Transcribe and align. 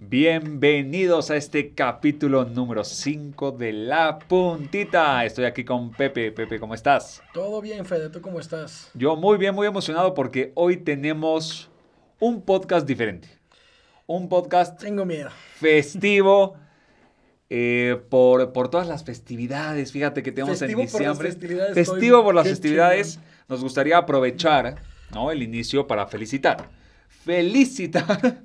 Bienvenidos 0.00 1.28
a 1.32 1.36
este 1.36 1.74
capítulo 1.74 2.44
número 2.44 2.84
5 2.84 3.50
de 3.50 3.72
La 3.72 4.20
Puntita. 4.20 5.24
Estoy 5.24 5.44
aquí 5.44 5.64
con 5.64 5.90
Pepe. 5.90 6.30
Pepe, 6.30 6.60
¿cómo 6.60 6.74
estás? 6.74 7.20
Todo 7.34 7.60
bien, 7.60 7.84
Fede, 7.84 8.08
¿tú 8.08 8.22
cómo 8.22 8.38
estás? 8.38 8.92
Yo 8.94 9.16
muy 9.16 9.38
bien, 9.38 9.56
muy 9.56 9.66
emocionado 9.66 10.14
porque 10.14 10.52
hoy 10.54 10.76
tenemos 10.76 11.68
un 12.20 12.42
podcast 12.42 12.86
diferente. 12.86 13.28
Un 14.06 14.28
podcast 14.28 14.80
Tengo 14.80 15.04
miedo. 15.04 15.30
festivo 15.56 16.54
eh, 17.50 18.00
por, 18.08 18.52
por 18.52 18.68
todas 18.70 18.86
las 18.86 19.02
festividades. 19.02 19.90
Fíjate 19.90 20.22
que 20.22 20.30
tenemos 20.30 20.60
Festivo 20.60 20.80
en 20.82 20.88
por 20.90 21.00
las 21.02 21.18
diciembre. 21.18 21.28
festividades, 21.32 21.74
Festivo 21.74 22.22
por 22.22 22.34
las 22.36 22.46
festividades. 22.48 23.14
chingón. 23.14 23.28
Nos 23.48 23.62
gustaría 23.64 23.96
aprovechar 23.98 24.76
¿no? 25.12 25.32
el 25.32 25.42
inicio 25.42 25.88
para 25.88 26.06
felicitar. 26.06 26.68
Felicitar. 27.08 28.44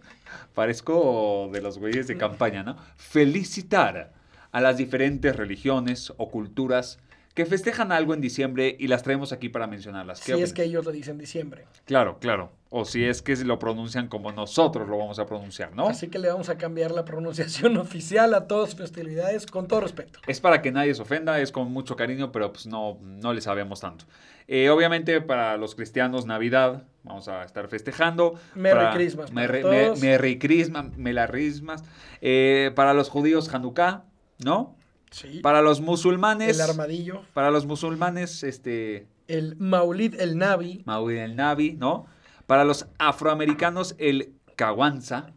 Parezco 0.54 1.50
de 1.52 1.62
los 1.62 1.78
güeyes 1.80 2.08
de 2.08 2.18
campaña, 2.18 2.64
¿no? 2.64 2.76
Felicitar 2.98 4.12
a 4.52 4.62
las 4.62 4.78
diferentes 4.78 5.36
religiones 5.36 6.14
o 6.18 6.30
culturas 6.30 7.00
que 7.34 7.48
festejan 7.48 7.92
algo 7.92 8.14
en 8.14 8.22
diciembre 8.22 8.76
y 8.80 8.88
las 8.88 9.02
traemos 9.02 9.32
aquí 9.34 9.50
para 9.50 9.66
mencionarlas. 9.66 10.20
¿Qué 10.20 10.26
Si 10.26 10.32
es 10.34 10.36
opinas? 10.36 10.54
que 10.54 10.64
ellos 10.66 10.86
lo 10.86 10.92
dicen 10.92 11.18
diciembre. 11.18 11.66
Claro, 11.86 12.20
claro. 12.20 12.52
O 12.70 12.86
si 12.86 13.04
es 13.06 13.24
que 13.24 13.36
lo 13.38 13.58
pronuncian 13.58 14.08
como 14.08 14.32
nosotros 14.32 14.88
lo 14.88 14.98
vamos 15.00 15.18
a 15.18 15.26
pronunciar, 15.26 15.76
¿no? 15.76 15.88
Así 15.88 16.10
que 16.10 16.20
le 16.20 16.28
vamos 16.28 16.50
a 16.50 16.58
cambiar 16.60 16.92
la 16.92 17.06
pronunciación 17.06 17.78
oficial 17.78 18.36
a 18.36 18.46
todas 18.46 18.76
festividades 18.76 19.48
con 19.48 19.68
todo 19.68 19.82
respeto. 19.82 20.20
Es 20.28 20.40
para 20.40 20.62
que 20.62 20.72
nadie 20.72 20.94
se 20.94 21.02
ofenda, 21.02 21.40
es 21.40 21.52
con 21.52 21.72
mucho 21.72 21.96
cariño, 21.96 22.32
pero 22.32 22.52
pues 22.54 22.68
no, 22.68 23.00
no 23.02 23.34
le 23.34 23.42
sabemos 23.42 23.80
tanto. 23.80 24.06
Eh, 24.48 24.70
obviamente 24.70 25.20
para 25.22 25.58
los 25.58 25.74
cristianos 25.74 26.28
Navidad, 26.28 26.84
vamos 27.04 27.28
a 27.28 27.44
estar 27.44 27.68
festejando. 27.68 28.40
Merry 28.56 28.78
Para- 28.80 28.94
Christmas 28.94 29.32
Merry, 29.32 29.62
todos. 29.62 30.00
me- 30.02 30.08
Merry 30.10 30.40
Christmas, 30.40 30.98
Melarismas. 30.98 31.84
Eh, 32.22 32.72
para 32.76 32.94
los 32.94 33.10
judíos 33.10 33.54
Hanukkah, 33.54 34.06
¿no? 34.44 34.76
Sí. 35.12 35.40
Para 35.42 35.62
los 35.62 35.80
musulmanes. 35.82 36.56
el 36.56 36.62
armadillo, 36.62 37.22
Para 37.34 37.52
los 37.52 37.66
musulmanes, 37.66 38.44
este, 38.44 39.06
el 39.28 39.56
Maulid, 39.58 40.20
el 40.20 40.38
Navi, 40.38 40.82
Maulid 40.86 41.18
el 41.18 41.36
Navi, 41.36 41.74
¿no? 41.74 42.08
Para 42.48 42.64
los 42.64 42.88
afroamericanos 42.98 43.96
el 44.00 44.34
Kwanzaa. 44.58 45.34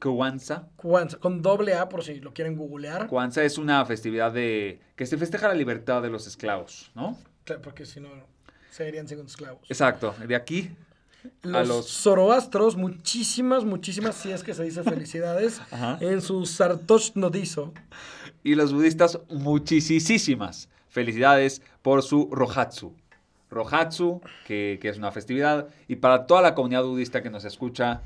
Kwanzaa. 0.00 0.68
Kwanzaa, 0.76 1.18
con 1.20 1.42
doble 1.42 1.74
A 1.74 1.88
por 1.88 2.02
si 2.02 2.20
lo 2.20 2.32
quieren 2.32 2.56
googlear. 2.56 3.06
Kwanzaa 3.06 3.44
es 3.44 3.58
una 3.58 3.84
festividad 3.84 4.32
de 4.32 4.80
que 4.96 5.04
se 5.06 5.16
festeja 5.18 5.46
la 5.48 5.54
libertad 5.54 6.00
de 6.02 6.08
los 6.10 6.26
esclavos, 6.26 6.90
¿no? 6.94 7.18
Claro, 7.44 7.60
porque 7.62 7.84
si 7.86 8.00
no, 8.00 8.08
serían 8.70 9.06
segundos 9.08 9.32
esclavos. 9.32 9.62
Exacto, 9.70 10.14
de 10.26 10.34
aquí 10.34 10.70
Los, 11.42 11.54
a 11.54 11.64
los- 11.64 11.86
zoroastros, 11.88 12.76
muchísimas, 12.76 13.64
muchísimas, 13.64 14.14
si 14.16 14.30
es 14.32 14.42
que 14.42 14.54
se 14.54 14.64
dice 14.64 14.82
felicidades, 14.82 15.60
Ajá. 15.70 15.98
en 16.00 16.20
su 16.22 16.46
Sartosh 16.46 17.12
Nodiso. 17.14 17.72
y 18.42 18.54
los 18.54 18.72
budistas 18.72 19.18
muchísimas 19.30 20.68
felicidades 20.88 21.62
por 21.82 22.02
su 22.02 22.28
Rohatsu. 22.32 22.94
Rohatsu, 23.50 24.20
que, 24.46 24.78
que 24.80 24.88
es 24.88 24.98
una 24.98 25.10
festividad, 25.12 25.68
y 25.88 25.96
para 25.96 26.26
toda 26.26 26.40
la 26.42 26.54
comunidad 26.54 26.84
budista 26.84 27.22
que 27.22 27.30
nos 27.30 27.44
escucha, 27.44 28.00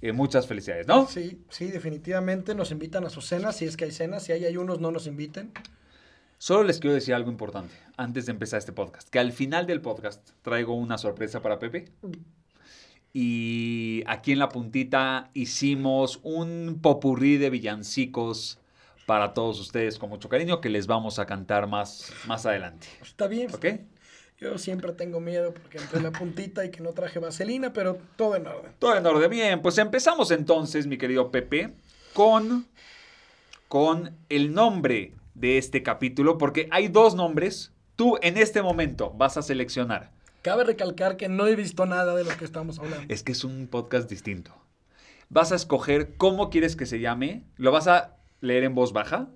eh, 0.00 0.12
muchas 0.12 0.46
felicidades, 0.46 0.86
¿no? 0.86 1.06
Sí, 1.08 1.40
sí, 1.48 1.66
definitivamente 1.66 2.54
nos 2.54 2.70
invitan 2.70 3.04
a 3.04 3.10
sus 3.10 3.26
cenas, 3.26 3.56
si 3.56 3.64
es 3.64 3.76
que 3.76 3.84
hay 3.86 3.90
cenas, 3.92 4.22
si 4.24 4.32
hay 4.32 4.44
ayunos 4.44 4.80
no 4.80 4.90
nos 4.90 5.06
inviten. 5.06 5.50
Solo 6.38 6.62
les 6.64 6.78
quiero 6.78 6.94
decir 6.94 7.14
algo 7.14 7.30
importante 7.30 7.74
antes 7.96 8.26
de 8.26 8.32
empezar 8.32 8.58
este 8.58 8.72
podcast, 8.72 9.08
que 9.08 9.18
al 9.18 9.32
final 9.32 9.66
del 9.66 9.80
podcast 9.80 10.30
traigo 10.42 10.74
una 10.74 10.98
sorpresa 10.98 11.40
para 11.42 11.58
Pepe. 11.58 11.86
Y 13.16 14.02
aquí 14.08 14.32
en 14.32 14.40
la 14.40 14.48
puntita 14.48 15.30
hicimos 15.34 16.18
un 16.24 16.80
popurrí 16.82 17.36
de 17.36 17.48
villancicos 17.48 18.58
para 19.06 19.34
todos 19.34 19.60
ustedes 19.60 20.00
con 20.00 20.10
mucho 20.10 20.28
cariño 20.28 20.60
que 20.60 20.68
les 20.68 20.88
vamos 20.88 21.20
a 21.20 21.24
cantar 21.24 21.68
más, 21.68 22.12
más 22.26 22.44
adelante. 22.44 22.88
Está 23.00 23.28
bien, 23.28 23.54
¿Ok? 23.54 23.66
yo 24.38 24.58
siempre 24.58 24.92
tengo 24.92 25.20
miedo 25.20 25.54
porque 25.54 25.78
entré 25.78 25.98
en 25.98 26.04
la 26.04 26.10
puntita 26.10 26.64
y 26.64 26.70
que 26.70 26.80
no 26.80 26.90
traje 26.90 27.20
vaselina, 27.20 27.72
pero 27.72 27.98
todo 28.16 28.34
en 28.34 28.48
orden. 28.48 28.72
Todo 28.78 28.96
en 28.96 29.06
orden. 29.06 29.30
Bien, 29.30 29.62
pues 29.62 29.78
empezamos 29.78 30.32
entonces, 30.32 30.86
mi 30.86 30.98
querido 30.98 31.30
Pepe, 31.30 31.72
con, 32.12 32.66
con 33.68 34.16
el 34.28 34.52
nombre 34.52 35.12
de 35.34 35.56
este 35.58 35.82
capítulo, 35.82 36.36
porque 36.36 36.68
hay 36.72 36.88
dos 36.88 37.14
nombres. 37.14 37.72
Tú 37.96 38.18
en 38.22 38.36
este 38.36 38.60
momento 38.60 39.12
vas 39.16 39.36
a 39.36 39.42
seleccionar. 39.42 40.10
Cabe 40.44 40.64
recalcar 40.64 41.16
que 41.16 41.30
no 41.30 41.46
he 41.46 41.56
visto 41.56 41.86
nada 41.86 42.14
de 42.14 42.22
lo 42.22 42.36
que 42.36 42.44
estamos 42.44 42.78
hablando. 42.78 43.06
Es 43.08 43.22
que 43.22 43.32
es 43.32 43.44
un 43.44 43.66
podcast 43.66 44.10
distinto. 44.10 44.54
Vas 45.30 45.52
a 45.52 45.54
escoger 45.54 46.18
cómo 46.18 46.50
quieres 46.50 46.76
que 46.76 46.84
se 46.84 47.00
llame, 47.00 47.46
lo 47.56 47.72
vas 47.72 47.88
a 47.88 48.18
leer 48.42 48.64
en 48.64 48.74
voz 48.74 48.92
baja 48.92 49.30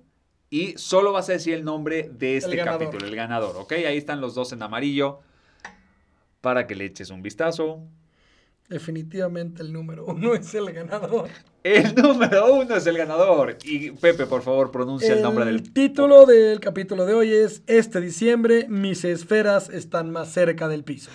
y 0.51 0.77
solo 0.77 1.11
vas 1.11 1.27
a 1.29 1.31
decir 1.31 1.55
el 1.55 1.65
nombre 1.65 2.11
de 2.13 2.37
este 2.37 2.57
capítulo, 2.57 3.07
el 3.07 3.15
ganador, 3.15 3.55
¿ok? 3.57 3.71
Ahí 3.71 3.97
están 3.97 4.21
los 4.21 4.35
dos 4.35 4.53
en 4.53 4.61
amarillo 4.61 5.21
para 6.41 6.67
que 6.67 6.75
le 6.75 6.85
eches 6.85 7.09
un 7.09 7.23
vistazo. 7.23 7.81
Definitivamente 8.69 9.63
el 9.63 9.73
número 9.73 10.05
uno 10.05 10.35
es 10.35 10.53
el 10.53 10.71
ganador. 10.71 11.27
El 11.63 11.95
número 11.95 12.53
uno 12.53 12.75
es 12.75 12.85
el 12.85 12.97
ganador. 12.97 13.57
Y 13.63 13.91
Pepe, 13.91 14.25
por 14.27 14.43
favor, 14.43 14.71
pronuncia 14.71 15.11
el, 15.13 15.21
nombre 15.23 15.43
del... 15.45 15.73
título 15.73 16.25
del 16.27 16.59
capítulo 16.59 17.05
de 17.05 17.13
hoy 17.15 17.33
es 17.33 17.63
Este 17.67 17.99
diciembre 17.99 18.67
mis 18.69 19.03
esferas 19.05 19.69
están 19.69 20.11
más 20.11 20.31
cerca 20.31 20.67
del 20.67 20.83
piso. 20.83 21.09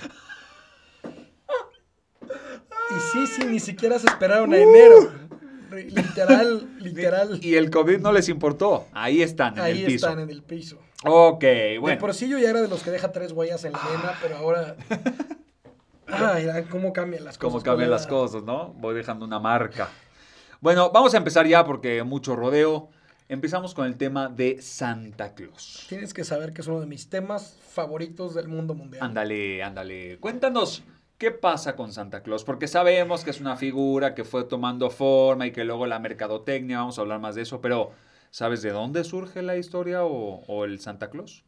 Y 2.90 3.00
sí, 3.12 3.26
sí, 3.26 3.44
ni 3.46 3.60
siquiera 3.60 3.98
se 3.98 4.06
esperaron 4.08 4.52
a 4.52 4.58
enero. 4.58 5.12
Re- 5.70 5.84
Literal, 5.90 6.68
literal. 6.80 7.38
Y 7.42 7.54
el 7.54 7.70
COVID 7.70 7.98
no 8.00 8.12
les 8.12 8.28
importó. 8.28 8.86
Ahí 8.92 9.22
están, 9.22 9.54
en 9.54 9.60
Ahí 9.60 9.80
el 9.80 9.86
piso. 9.86 10.06
están 10.08 10.20
en 10.22 10.30
el 10.30 10.42
piso. 10.42 10.78
Ok, 11.04 11.40
De 11.42 11.78
bueno. 11.80 12.00
por 12.00 12.14
sí 12.14 12.28
yo 12.28 12.38
ya 12.38 12.50
era 12.50 12.62
de 12.62 12.68
los 12.68 12.82
que 12.82 12.90
deja 12.90 13.12
tres 13.12 13.32
huellas 13.32 13.64
en 13.64 13.72
la 13.72 13.78
arena, 13.78 14.18
pero 14.20 14.36
ahora. 14.36 14.76
Ay, 16.18 16.48
ah, 16.48 16.64
cómo 16.70 16.92
cambian 16.92 17.24
las 17.24 17.38
cosas. 17.38 17.52
cómo 17.52 17.62
cambian 17.64 17.90
las 17.90 18.06
cosas, 18.06 18.42
¿no? 18.42 18.72
Voy 18.74 18.94
dejando 18.94 19.24
una 19.24 19.38
marca. 19.38 19.88
Bueno, 20.60 20.90
vamos 20.90 21.14
a 21.14 21.18
empezar 21.18 21.46
ya 21.46 21.64
porque 21.64 22.02
mucho 22.02 22.36
rodeo. 22.36 22.88
Empezamos 23.28 23.74
con 23.74 23.86
el 23.86 23.96
tema 23.96 24.28
de 24.28 24.60
Santa 24.60 25.34
Claus. 25.34 25.86
Tienes 25.88 26.12
que 26.12 26.24
saber 26.24 26.52
que 26.52 26.60
es 26.60 26.66
uno 26.66 26.80
de 26.80 26.86
mis 26.86 27.08
temas 27.08 27.58
favoritos 27.70 28.34
del 28.34 28.48
mundo 28.48 28.74
mundial. 28.74 29.02
Ándale, 29.02 29.62
ándale. 29.62 30.18
Cuéntanos, 30.20 30.82
¿qué 31.16 31.30
pasa 31.30 31.74
con 31.74 31.92
Santa 31.92 32.22
Claus? 32.22 32.44
Porque 32.44 32.68
sabemos 32.68 33.24
que 33.24 33.30
es 33.30 33.40
una 33.40 33.56
figura 33.56 34.14
que 34.14 34.24
fue 34.24 34.44
tomando 34.44 34.90
forma 34.90 35.46
y 35.46 35.52
que 35.52 35.64
luego 35.64 35.86
la 35.86 35.98
mercadotecnia, 35.98 36.78
vamos 36.78 36.98
a 36.98 37.00
hablar 37.00 37.18
más 37.18 37.34
de 37.34 37.42
eso, 37.42 37.62
pero 37.62 37.92
¿sabes 38.30 38.60
de 38.60 38.70
dónde 38.72 39.04
surge 39.04 39.40
la 39.42 39.56
historia 39.56 40.04
o, 40.04 40.44
o 40.46 40.64
el 40.66 40.78
Santa 40.80 41.08
Claus? 41.08 41.44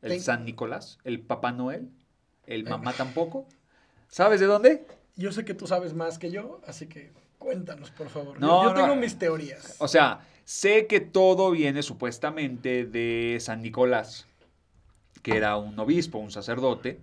¿El 0.00 0.12
Ten- 0.12 0.20
San 0.22 0.44
Nicolás? 0.46 0.98
¿El 1.04 1.20
Papá 1.20 1.52
Noel? 1.52 1.90
¿El 2.46 2.64
Mamá 2.64 2.94
tampoco? 2.94 3.46
¿Sabes 4.08 4.40
de 4.40 4.46
dónde? 4.46 4.86
Yo 5.16 5.32
sé 5.32 5.44
que 5.44 5.54
tú 5.54 5.66
sabes 5.66 5.94
más 5.94 6.18
que 6.18 6.30
yo, 6.30 6.60
así 6.66 6.86
que 6.86 7.12
cuéntanos, 7.38 7.90
por 7.90 8.08
favor. 8.08 8.40
No, 8.40 8.62
yo, 8.62 8.68
yo 8.68 8.74
no. 8.74 8.82
tengo 8.82 8.96
mis 8.96 9.18
teorías. 9.18 9.76
O 9.78 9.88
sea, 9.88 10.20
sé 10.44 10.86
que 10.86 11.00
todo 11.00 11.50
viene 11.50 11.82
supuestamente 11.82 12.84
de 12.86 13.38
San 13.40 13.62
Nicolás, 13.62 14.26
que 15.22 15.36
era 15.36 15.56
un 15.56 15.78
obispo, 15.78 16.18
un 16.18 16.30
sacerdote, 16.30 17.00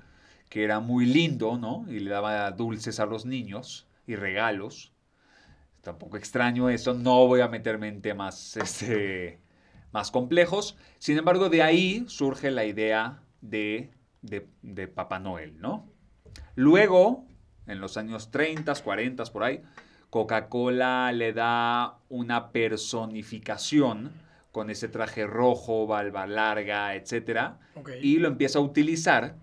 que 0.49 0.63
era 0.63 0.79
muy 0.79 1.05
lindo, 1.05 1.57
¿no? 1.57 1.85
Y 1.87 1.99
le 1.99 2.09
daba 2.09 2.49
dulces 2.51 2.99
a 2.99 3.05
los 3.05 3.25
niños 3.25 3.87
y 4.07 4.15
regalos. 4.15 4.91
Tampoco 5.81 6.17
extraño 6.17 6.69
eso, 6.69 6.93
no 6.93 7.27
voy 7.27 7.41
a 7.41 7.47
meterme 7.47 7.87
en 7.87 8.01
temas 8.01 8.57
este, 8.57 9.39
más 9.91 10.09
complejos. 10.09 10.77
Sin 10.97 11.17
embargo, 11.17 11.49
de 11.49 11.61
ahí 11.61 12.05
surge 12.07 12.49
la 12.49 12.65
idea 12.65 13.21
de, 13.41 13.91
de, 14.21 14.47
de 14.61 14.87
Papá 14.87 15.19
Noel, 15.19 15.59
¿no? 15.59 15.94
Luego, 16.55 17.25
en 17.67 17.81
los 17.81 17.97
años 17.97 18.31
30, 18.31 18.73
40, 18.75 19.23
por 19.25 19.43
ahí, 19.43 19.61
Coca-Cola 20.09 21.11
le 21.11 21.33
da 21.33 21.97
una 22.09 22.51
personificación 22.51 24.11
con 24.51 24.69
ese 24.69 24.87
traje 24.87 25.27
rojo, 25.27 25.85
barba 25.87 26.25
larga, 26.27 26.93
Ok. 27.75 27.89
y 28.01 28.17
lo 28.19 28.27
empieza 28.29 28.59
a 28.59 28.61
utilizar. 28.61 29.35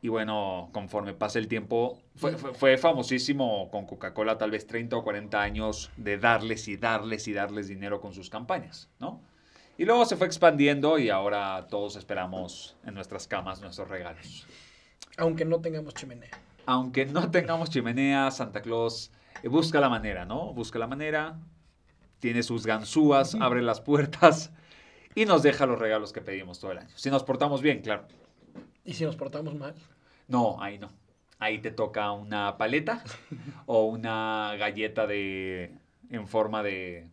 Y 0.00 0.08
bueno, 0.08 0.68
conforme 0.72 1.14
pasa 1.14 1.38
el 1.38 1.46
tiempo, 1.48 2.00
fue, 2.16 2.36
fue- 2.36 2.54
fue 2.54 2.76
famosísimo 2.76 3.70
con 3.70 3.86
Coca-Cola 3.86 4.36
tal 4.36 4.50
vez 4.50 4.66
30 4.66 4.96
o 4.96 5.04
40 5.04 5.40
años 5.40 5.90
de 5.96 6.18
darles 6.18 6.66
y 6.68 6.76
darles 6.76 7.28
y 7.28 7.32
darles 7.32 7.68
dinero 7.68 8.00
con 8.00 8.12
sus 8.12 8.28
campañas, 8.28 8.88
¿no? 8.98 9.20
Y 9.78 9.84
luego 9.84 10.04
se 10.04 10.16
fue 10.16 10.26
expandiendo 10.26 10.98
y 10.98 11.08
ahora 11.08 11.66
todos 11.70 11.96
esperamos 11.96 12.76
en 12.84 12.94
nuestras 12.94 13.26
camas 13.26 13.60
nuestros 13.60 13.88
regalos. 13.88 14.46
Aunque 15.16 15.44
no 15.44 15.60
tengamos 15.60 15.94
chimenea. 15.94 16.30
Aunque 16.66 17.06
no 17.06 17.30
tengamos 17.30 17.70
chimenea, 17.70 18.30
Santa 18.30 18.62
Claus 18.62 19.10
eh, 19.42 19.48
busca 19.48 19.80
la 19.80 19.88
manera, 19.88 20.24
¿no? 20.24 20.52
Busca 20.52 20.78
la 20.78 20.86
manera, 20.86 21.38
tiene 22.18 22.42
sus 22.42 22.66
ganzúas, 22.66 23.34
abre 23.34 23.62
las 23.62 23.80
puertas 23.80 24.52
y 25.14 25.24
nos 25.26 25.42
deja 25.42 25.66
los 25.66 25.78
regalos 25.78 26.12
que 26.12 26.20
pedimos 26.20 26.60
todo 26.60 26.72
el 26.72 26.78
año. 26.78 26.90
Si 26.94 27.10
nos 27.10 27.24
portamos 27.24 27.62
bien, 27.62 27.80
claro. 27.80 28.06
¿Y 28.84 28.94
si 28.94 29.04
nos 29.04 29.16
portamos 29.16 29.54
mal? 29.54 29.74
No, 30.28 30.62
ahí 30.62 30.78
no. 30.78 30.90
Ahí 31.38 31.58
te 31.58 31.72
toca 31.72 32.12
una 32.12 32.56
paleta 32.56 33.02
o 33.66 33.86
una 33.86 34.54
galleta 34.56 35.06
de 35.06 35.74
en 36.10 36.28
forma 36.28 36.62
de 36.62 37.08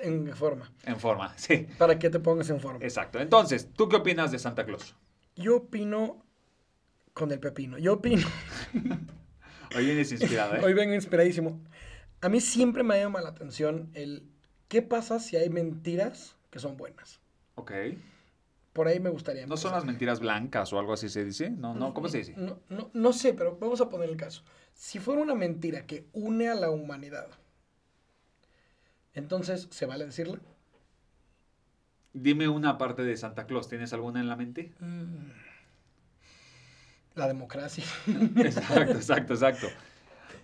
en 0.00 0.34
forma. 0.34 0.70
En 0.84 0.98
forma, 0.98 1.32
sí. 1.36 1.66
Para 1.78 1.98
que 1.98 2.10
te 2.10 2.20
pongas 2.20 2.50
en 2.50 2.60
forma. 2.60 2.84
Exacto. 2.84 3.20
Entonces, 3.20 3.72
¿tú 3.72 3.88
qué 3.88 3.96
opinas 3.96 4.30
de 4.30 4.38
Santa 4.38 4.64
Claus? 4.64 4.94
Yo 5.36 5.56
opino 5.56 6.24
con 7.18 7.32
el 7.32 7.40
pepino. 7.40 7.76
Yo 7.76 7.94
opino. 7.94 8.26
Hoy 9.76 9.84
vienes 9.84 10.10
inspirado, 10.12 10.54
¿eh? 10.54 10.60
Hoy 10.64 10.72
vengo 10.72 10.94
inspiradísimo. 10.94 11.60
A 12.20 12.28
mí 12.28 12.40
siempre 12.40 12.82
me 12.82 12.98
llama 12.98 13.20
la 13.20 13.30
atención 13.30 13.90
el 13.92 14.22
qué 14.68 14.80
pasa 14.80 15.18
si 15.18 15.36
hay 15.36 15.50
mentiras 15.50 16.36
que 16.50 16.58
son 16.58 16.76
buenas. 16.76 17.20
Ok. 17.56 17.72
Por 18.72 18.86
ahí 18.86 19.00
me 19.00 19.10
gustaría. 19.10 19.46
¿No 19.46 19.56
son 19.56 19.72
las 19.72 19.84
mentiras 19.84 20.20
blancas 20.20 20.72
o 20.72 20.78
algo 20.78 20.92
así 20.92 21.08
se 21.08 21.24
dice? 21.24 21.50
No, 21.50 21.74
no, 21.74 21.92
¿cómo 21.92 22.08
se 22.08 22.18
dice? 22.18 22.34
No, 22.36 22.60
no, 22.68 22.90
no 22.94 23.12
sé, 23.12 23.34
pero 23.34 23.58
vamos 23.60 23.80
a 23.80 23.88
poner 23.88 24.08
el 24.08 24.16
caso. 24.16 24.42
Si 24.72 25.00
fuera 25.00 25.20
una 25.20 25.34
mentira 25.34 25.86
que 25.86 26.06
une 26.12 26.48
a 26.48 26.54
la 26.54 26.70
humanidad, 26.70 27.28
entonces, 29.14 29.66
¿se 29.70 29.86
vale 29.86 30.06
decirla? 30.06 30.38
Dime 32.12 32.48
una 32.48 32.78
parte 32.78 33.02
de 33.02 33.16
Santa 33.16 33.46
Claus. 33.46 33.68
¿Tienes 33.68 33.92
alguna 33.92 34.20
en 34.20 34.28
la 34.28 34.36
mente? 34.36 34.72
La 37.18 37.26
democracia. 37.26 37.82
Exacto, 38.36 38.92
exacto, 38.92 39.34
exacto. 39.34 39.66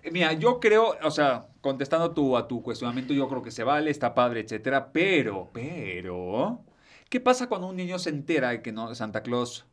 Eh, 0.02 0.10
Mira, 0.10 0.32
yo 0.32 0.58
creo, 0.58 0.96
o 1.04 1.10
sea, 1.12 1.46
contestando 1.60 2.10
tu, 2.10 2.36
a 2.36 2.48
tu 2.48 2.64
cuestionamiento, 2.64 3.14
yo 3.14 3.28
creo 3.28 3.42
que 3.42 3.52
se 3.52 3.62
vale, 3.62 3.92
está 3.92 4.12
padre, 4.12 4.40
etcétera, 4.40 4.90
pero, 4.92 5.50
pero, 5.52 6.64
¿qué 7.08 7.20
pasa 7.20 7.46
cuando 7.46 7.68
un 7.68 7.76
niño 7.76 7.96
se 8.00 8.10
entera 8.10 8.50
de 8.50 8.60
que 8.60 8.72
no, 8.72 8.92
Santa 8.96 9.22
Claus... 9.22 9.66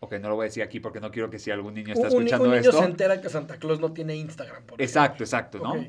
Ok, 0.00 0.16
no 0.20 0.28
lo 0.28 0.34
voy 0.34 0.44
a 0.44 0.48
decir 0.48 0.62
aquí 0.62 0.80
porque 0.80 1.00
no 1.00 1.10
quiero 1.10 1.30
que 1.30 1.38
si 1.38 1.50
algún 1.50 1.72
niño 1.72 1.94
está 1.94 2.08
escuchando 2.08 2.44
un 2.44 2.50
niño 2.50 2.60
esto... 2.60 2.78
se 2.78 2.84
entera 2.84 3.22
que 3.22 3.30
Santa 3.30 3.56
Claus 3.56 3.80
no 3.80 3.94
tiene 3.94 4.16
Instagram. 4.16 4.64
por 4.66 4.82
Exacto, 4.82 5.24
exacto, 5.24 5.60
¿no? 5.60 5.72
Ok. 5.72 5.86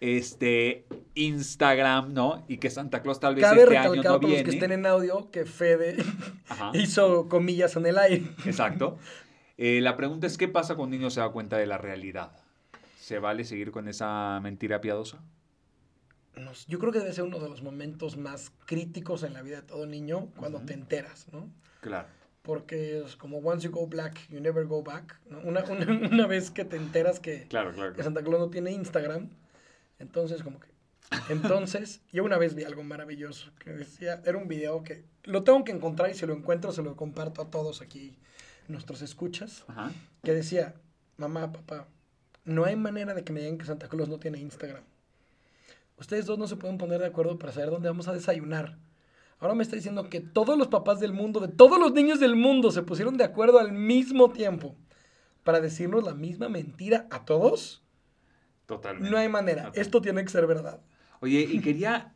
Este, 0.00 0.86
Instagram, 1.14 2.12
¿no? 2.14 2.44
Y 2.48 2.58
que 2.58 2.70
Santa 2.70 3.02
Claus 3.02 3.18
tal 3.18 3.34
vez 3.34 3.44
Cabe 3.44 3.62
este 3.62 3.76
año 3.76 3.96
no 3.96 4.02
para 4.02 4.12
los 4.12 4.20
que 4.20 4.26
viene. 4.26 4.50
estén 4.50 4.72
en 4.72 4.86
audio 4.86 5.30
que 5.30 5.44
Fede 5.44 5.96
Ajá. 6.48 6.70
hizo 6.74 7.28
comillas 7.28 7.74
en 7.76 7.86
el 7.86 7.98
aire. 7.98 8.24
Exacto. 8.44 8.98
Eh, 9.60 9.80
la 9.80 9.96
pregunta 9.96 10.28
es, 10.28 10.38
¿qué 10.38 10.46
pasa 10.46 10.76
cuando 10.76 10.94
un 10.94 11.00
niño 11.00 11.10
se 11.10 11.18
da 11.18 11.30
cuenta 11.30 11.56
de 11.56 11.66
la 11.66 11.78
realidad? 11.78 12.30
¿Se 13.00 13.18
vale 13.18 13.42
seguir 13.42 13.72
con 13.72 13.88
esa 13.88 14.38
mentira 14.40 14.80
piadosa? 14.80 15.18
No 16.36 16.52
Yo 16.68 16.78
creo 16.78 16.92
que 16.92 17.00
debe 17.00 17.12
ser 17.12 17.24
uno 17.24 17.40
de 17.40 17.48
los 17.48 17.64
momentos 17.64 18.16
más 18.16 18.52
críticos 18.66 19.24
en 19.24 19.32
la 19.32 19.42
vida 19.42 19.56
de 19.56 19.62
todo 19.66 19.84
niño 19.84 20.28
cuando 20.36 20.60
te 20.60 20.74
enteras, 20.74 21.26
¿no? 21.32 21.50
Claro. 21.80 22.06
Porque 22.42 23.02
es 23.04 23.16
como 23.16 23.38
once 23.38 23.66
you 23.66 23.72
go 23.72 23.84
black, 23.88 24.28
you 24.30 24.38
never 24.40 24.64
go 24.64 24.80
back. 24.84 25.18
¿no? 25.28 25.40
Una, 25.40 25.64
una, 25.64 25.86
una 26.08 26.26
vez 26.28 26.52
que 26.52 26.64
te 26.64 26.76
enteras 26.76 27.18
que, 27.18 27.48
Claro, 27.48 27.72
claro. 27.72 27.94
que 27.94 28.04
Santa 28.04 28.22
Claus 28.22 28.38
no 28.38 28.50
tiene 28.50 28.70
Instagram, 28.70 29.28
entonces 29.98 30.42
como 30.42 30.60
que... 30.60 30.68
Entonces, 31.30 32.00
yo 32.12 32.24
una 32.24 32.38
vez 32.38 32.54
vi 32.54 32.64
algo 32.64 32.82
maravilloso 32.82 33.50
que 33.58 33.70
decía, 33.70 34.20
era 34.24 34.36
un 34.36 34.48
video 34.48 34.82
que 34.82 35.04
lo 35.24 35.42
tengo 35.42 35.64
que 35.64 35.72
encontrar 35.72 36.10
y 36.10 36.14
si 36.14 36.26
lo 36.26 36.34
encuentro 36.34 36.72
se 36.72 36.82
lo 36.82 36.96
comparto 36.96 37.42
a 37.42 37.50
todos 37.50 37.80
aquí, 37.80 38.16
nuestros 38.68 39.02
escuchas, 39.02 39.64
Ajá. 39.68 39.92
que 40.22 40.34
decía, 40.34 40.74
mamá, 41.16 41.52
papá, 41.52 41.88
no 42.44 42.64
hay 42.64 42.76
manera 42.76 43.14
de 43.14 43.24
que 43.24 43.32
me 43.32 43.40
digan 43.40 43.58
que 43.58 43.66
Santa 43.66 43.88
Claus 43.88 44.08
no 44.08 44.18
tiene 44.18 44.38
Instagram. 44.38 44.82
Ustedes 45.98 46.26
dos 46.26 46.38
no 46.38 46.46
se 46.46 46.56
pueden 46.56 46.78
poner 46.78 47.00
de 47.00 47.06
acuerdo 47.06 47.38
para 47.38 47.52
saber 47.52 47.70
dónde 47.70 47.88
vamos 47.88 48.08
a 48.08 48.12
desayunar. 48.12 48.78
Ahora 49.40 49.54
me 49.54 49.62
está 49.62 49.76
diciendo 49.76 50.08
que 50.08 50.20
todos 50.20 50.58
los 50.58 50.68
papás 50.68 51.00
del 51.00 51.12
mundo, 51.12 51.40
de 51.40 51.48
todos 51.48 51.78
los 51.78 51.92
niños 51.92 52.20
del 52.20 52.36
mundo, 52.36 52.70
se 52.70 52.82
pusieron 52.82 53.16
de 53.16 53.24
acuerdo 53.24 53.58
al 53.58 53.72
mismo 53.72 54.30
tiempo 54.30 54.74
para 55.44 55.60
decirnos 55.60 56.04
la 56.04 56.14
misma 56.14 56.48
mentira 56.48 57.06
a 57.10 57.24
todos. 57.24 57.82
Totalmente. 58.68 59.10
No 59.10 59.16
hay 59.16 59.28
manera. 59.30 59.72
Esto 59.74 60.02
tiene 60.02 60.22
que 60.22 60.28
ser 60.28 60.46
verdad. 60.46 60.80
Oye, 61.20 61.40
y 61.40 61.60
quería, 61.60 62.12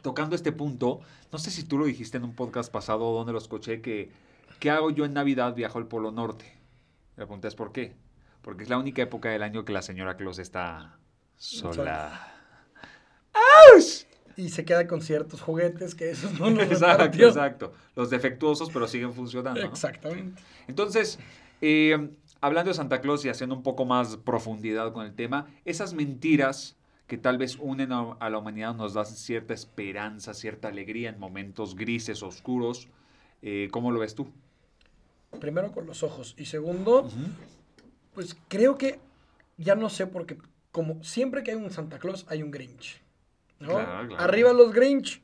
tocando 0.00 0.34
este 0.34 0.50
punto, 0.50 1.00
no 1.30 1.38
sé 1.38 1.50
si 1.50 1.64
tú 1.64 1.76
lo 1.78 1.84
dijiste 1.84 2.16
en 2.16 2.24
un 2.24 2.34
podcast 2.34 2.72
pasado 2.72 3.12
donde 3.12 3.32
lo 3.32 3.38
escuché, 3.38 3.82
que 3.82 4.10
¿qué 4.58 4.70
hago 4.70 4.90
yo 4.90 5.04
en 5.04 5.12
Navidad? 5.12 5.54
Viajo 5.54 5.78
al 5.78 5.86
Polo 5.86 6.10
Norte. 6.10 6.46
La 7.16 7.26
pregunta 7.26 7.46
es 7.46 7.54
¿por 7.54 7.72
qué? 7.72 7.94
Porque 8.40 8.64
es 8.64 8.70
la 8.70 8.78
única 8.78 9.02
época 9.02 9.28
del 9.28 9.42
año 9.42 9.66
que 9.66 9.74
la 9.74 9.82
señora 9.82 10.16
Claus 10.16 10.38
está 10.38 10.98
sola. 11.36 12.32
Y 14.34 14.48
se 14.48 14.64
queda 14.64 14.86
con 14.86 15.02
ciertos 15.02 15.42
juguetes 15.42 15.94
que 15.94 16.10
esos 16.10 16.40
no 16.40 16.48
los 16.50 16.62
Exacto, 16.64 16.86
repartió. 17.04 17.28
exacto. 17.28 17.74
Los 17.94 18.08
defectuosos, 18.08 18.70
pero 18.72 18.88
siguen 18.88 19.12
funcionando. 19.12 19.60
¿no? 19.60 19.66
Exactamente. 19.68 20.42
Entonces, 20.66 21.18
eh, 21.60 22.08
hablando 22.42 22.70
de 22.70 22.74
Santa 22.74 23.00
Claus 23.00 23.24
y 23.24 23.30
haciendo 23.30 23.54
un 23.54 23.62
poco 23.62 23.86
más 23.86 24.18
profundidad 24.18 24.92
con 24.92 25.06
el 25.06 25.14
tema, 25.14 25.46
esas 25.64 25.94
mentiras 25.94 26.76
que 27.06 27.16
tal 27.16 27.38
vez 27.38 27.56
unen 27.58 27.92
a, 27.92 28.30
la 28.30 28.38
humanidad 28.38 28.74
nos 28.74 28.94
dan 28.94 29.06
cierta 29.06 29.54
esperanza, 29.54 30.34
cierta 30.34 30.68
alegría 30.68 31.08
en 31.08 31.18
momentos 31.18 31.76
grises, 31.76 32.22
oscuros. 32.22 32.88
eh, 33.42 33.68
¿Cómo 33.70 33.90
lo 33.92 34.00
ves 34.00 34.14
tú? 34.14 34.28
Primero 35.40 35.72
con 35.72 35.86
los 35.86 36.02
ojos. 36.02 36.34
Y 36.36 36.46
segundo, 36.46 37.08
pues 38.12 38.36
creo 38.48 38.76
que 38.76 38.98
ya 39.56 39.74
no 39.74 39.88
sé 39.88 40.06
porque 40.06 40.36
como 40.72 41.02
siempre 41.04 41.42
que 41.42 41.52
hay 41.52 41.56
un 41.56 41.70
Santa 41.70 41.98
Claus 41.98 42.26
hay 42.28 42.42
un 42.42 42.50
Grinch. 42.50 43.00
¿no? 43.60 43.74
Claro, 43.74 44.08
claro. 44.08 44.22
Arriba 44.22 44.52
los 44.52 44.72
Grinch. 44.72 45.22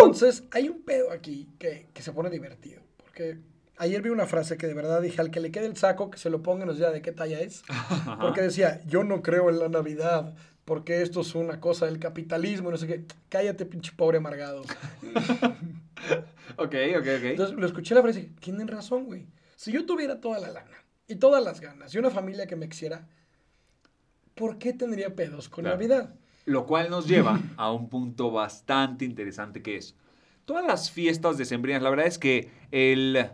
Entonces 0.00 0.44
hay 0.52 0.68
un 0.68 0.82
pedo 0.82 1.10
aquí 1.10 1.48
que, 1.58 1.88
que 1.92 2.02
se 2.02 2.12
pone 2.12 2.30
divertido. 2.30 2.82
Porque 2.98 3.38
ayer 3.80 4.00
vi 4.02 4.10
una 4.10 4.26
frase 4.26 4.56
que 4.56 4.66
de 4.68 4.74
verdad 4.74 5.02
dije, 5.02 5.20
al 5.20 5.30
que 5.30 5.40
le 5.40 5.50
quede 5.50 5.66
el 5.66 5.76
saco, 5.76 6.10
que 6.10 6.18
se 6.18 6.30
lo 6.30 6.42
ponga 6.42 6.64
y 6.64 6.66
nos 6.68 6.76
diga 6.76 6.90
de 6.90 7.02
qué 7.02 7.12
talla 7.12 7.40
es. 7.40 7.62
Porque 8.20 8.42
decía, 8.42 8.80
yo 8.86 9.02
no 9.04 9.22
creo 9.22 9.50
en 9.50 9.58
la 9.58 9.68
Navidad. 9.68 10.34
Porque 10.64 11.02
esto 11.02 11.22
es 11.22 11.34
una 11.34 11.58
cosa 11.58 11.86
del 11.86 11.98
capitalismo, 11.98 12.70
no 12.70 12.76
sé 12.76 12.86
qué. 12.86 13.04
Cállate, 13.28 13.66
pinche 13.66 13.92
pobre 13.96 14.18
amargado. 14.18 14.62
Ok, 16.56 16.74
ok, 16.98 17.06
ok. 17.18 17.24
Entonces 17.24 17.56
lo 17.56 17.66
escuché 17.66 17.94
la 17.94 18.02
frase 18.02 18.20
y 18.20 18.22
dije, 18.22 18.34
tienen 18.40 18.68
razón, 18.68 19.04
güey. 19.04 19.26
Si 19.56 19.70
yo 19.72 19.84
tuviera 19.86 20.20
toda 20.20 20.38
la 20.40 20.50
lana 20.50 20.76
y 21.06 21.16
todas 21.16 21.42
las 21.42 21.60
ganas 21.60 21.94
y 21.94 21.98
una 21.98 22.10
familia 22.10 22.46
que 22.46 22.56
me 22.56 22.68
quisiera, 22.68 23.06
¿por 24.34 24.58
qué 24.58 24.72
tendría 24.72 25.14
pedos 25.14 25.48
con 25.48 25.62
Claro. 25.64 25.76
Navidad? 25.76 26.14
Lo 26.46 26.66
cual 26.66 26.90
nos 26.90 27.06
lleva 27.06 27.38
a 27.56 27.70
un 27.70 27.88
punto 27.88 28.30
bastante 28.30 29.04
interesante 29.04 29.62
que 29.62 29.76
es, 29.76 29.94
todas 30.44 30.66
las 30.66 30.90
fiestas 30.90 31.36
decembrinas, 31.38 31.82
la 31.82 31.90
verdad 31.90 32.06
es 32.06 32.18
que 32.18 32.50
el 32.70 33.30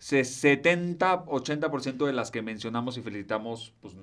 70-80% 0.00 2.06
de 2.06 2.12
las 2.12 2.30
que 2.30 2.42
mencionamos 2.42 2.96
y 2.98 3.02
felicitamos, 3.02 3.72
pues 3.80 3.94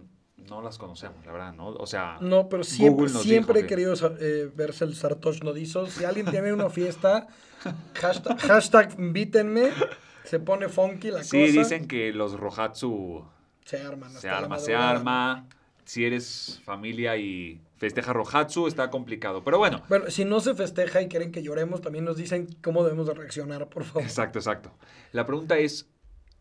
no 0.49 0.61
las 0.61 0.77
conocemos, 0.77 1.25
la 1.25 1.31
verdad, 1.31 1.53
¿no? 1.53 1.69
O 1.69 1.87
sea, 1.87 2.17
No, 2.21 2.47
pero 2.49 2.63
siempre, 2.63 3.09
siempre 3.09 3.55
dijo 3.55 3.59
he 3.59 3.61
que- 3.63 3.67
querido 3.67 3.93
eh, 4.19 4.51
verse 4.55 4.83
el 4.85 4.95
Sartosh 4.95 5.41
Nodizo. 5.41 5.87
Si 5.87 6.05
alguien 6.05 6.27
tiene 6.27 6.53
una 6.53 6.69
fiesta, 6.69 7.27
hashtag, 7.95 8.37
hashtag 8.39 8.95
invítenme, 8.99 9.71
se 10.23 10.39
pone 10.39 10.69
funky 10.69 11.09
la 11.11 11.23
sí 11.23 11.47
cosa. 11.47 11.59
dicen 11.59 11.87
que 11.87 12.13
los 12.13 12.39
Rohatsu 12.39 13.25
se 13.63 13.81
arman. 13.81 14.11
se 14.11 14.29
arma, 14.29 14.59
se 14.59 14.75
arma. 14.75 15.47
Si 15.85 16.05
eres 16.05 16.61
familia 16.63 17.17
y 17.17 17.59
festeja 17.77 18.13
Rohatsu, 18.13 18.67
está 18.67 18.89
complicado. 18.89 19.43
Pero 19.43 19.57
bueno, 19.57 19.83
Bueno, 19.89 20.09
si 20.09 20.25
no 20.25 20.39
se 20.39 20.55
festeja 20.55 21.01
y 21.01 21.07
quieren 21.07 21.31
que 21.31 21.43
lloremos, 21.43 21.81
también 21.81 22.05
nos 22.05 22.17
dicen 22.17 22.47
cómo 22.63 22.83
debemos 22.83 23.07
de 23.07 23.13
reaccionar, 23.13 23.67
por 23.69 23.83
favor. 23.83 24.03
exacto, 24.03 24.39
exacto. 24.39 24.71
La 25.11 25.25
pregunta 25.25 25.57
es, 25.57 25.87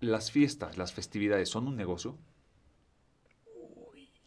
¿las 0.00 0.30
fiestas, 0.30 0.76
las 0.78 0.92
festividades 0.92 1.48
son 1.48 1.66
un 1.68 1.76
negocio? 1.76 2.16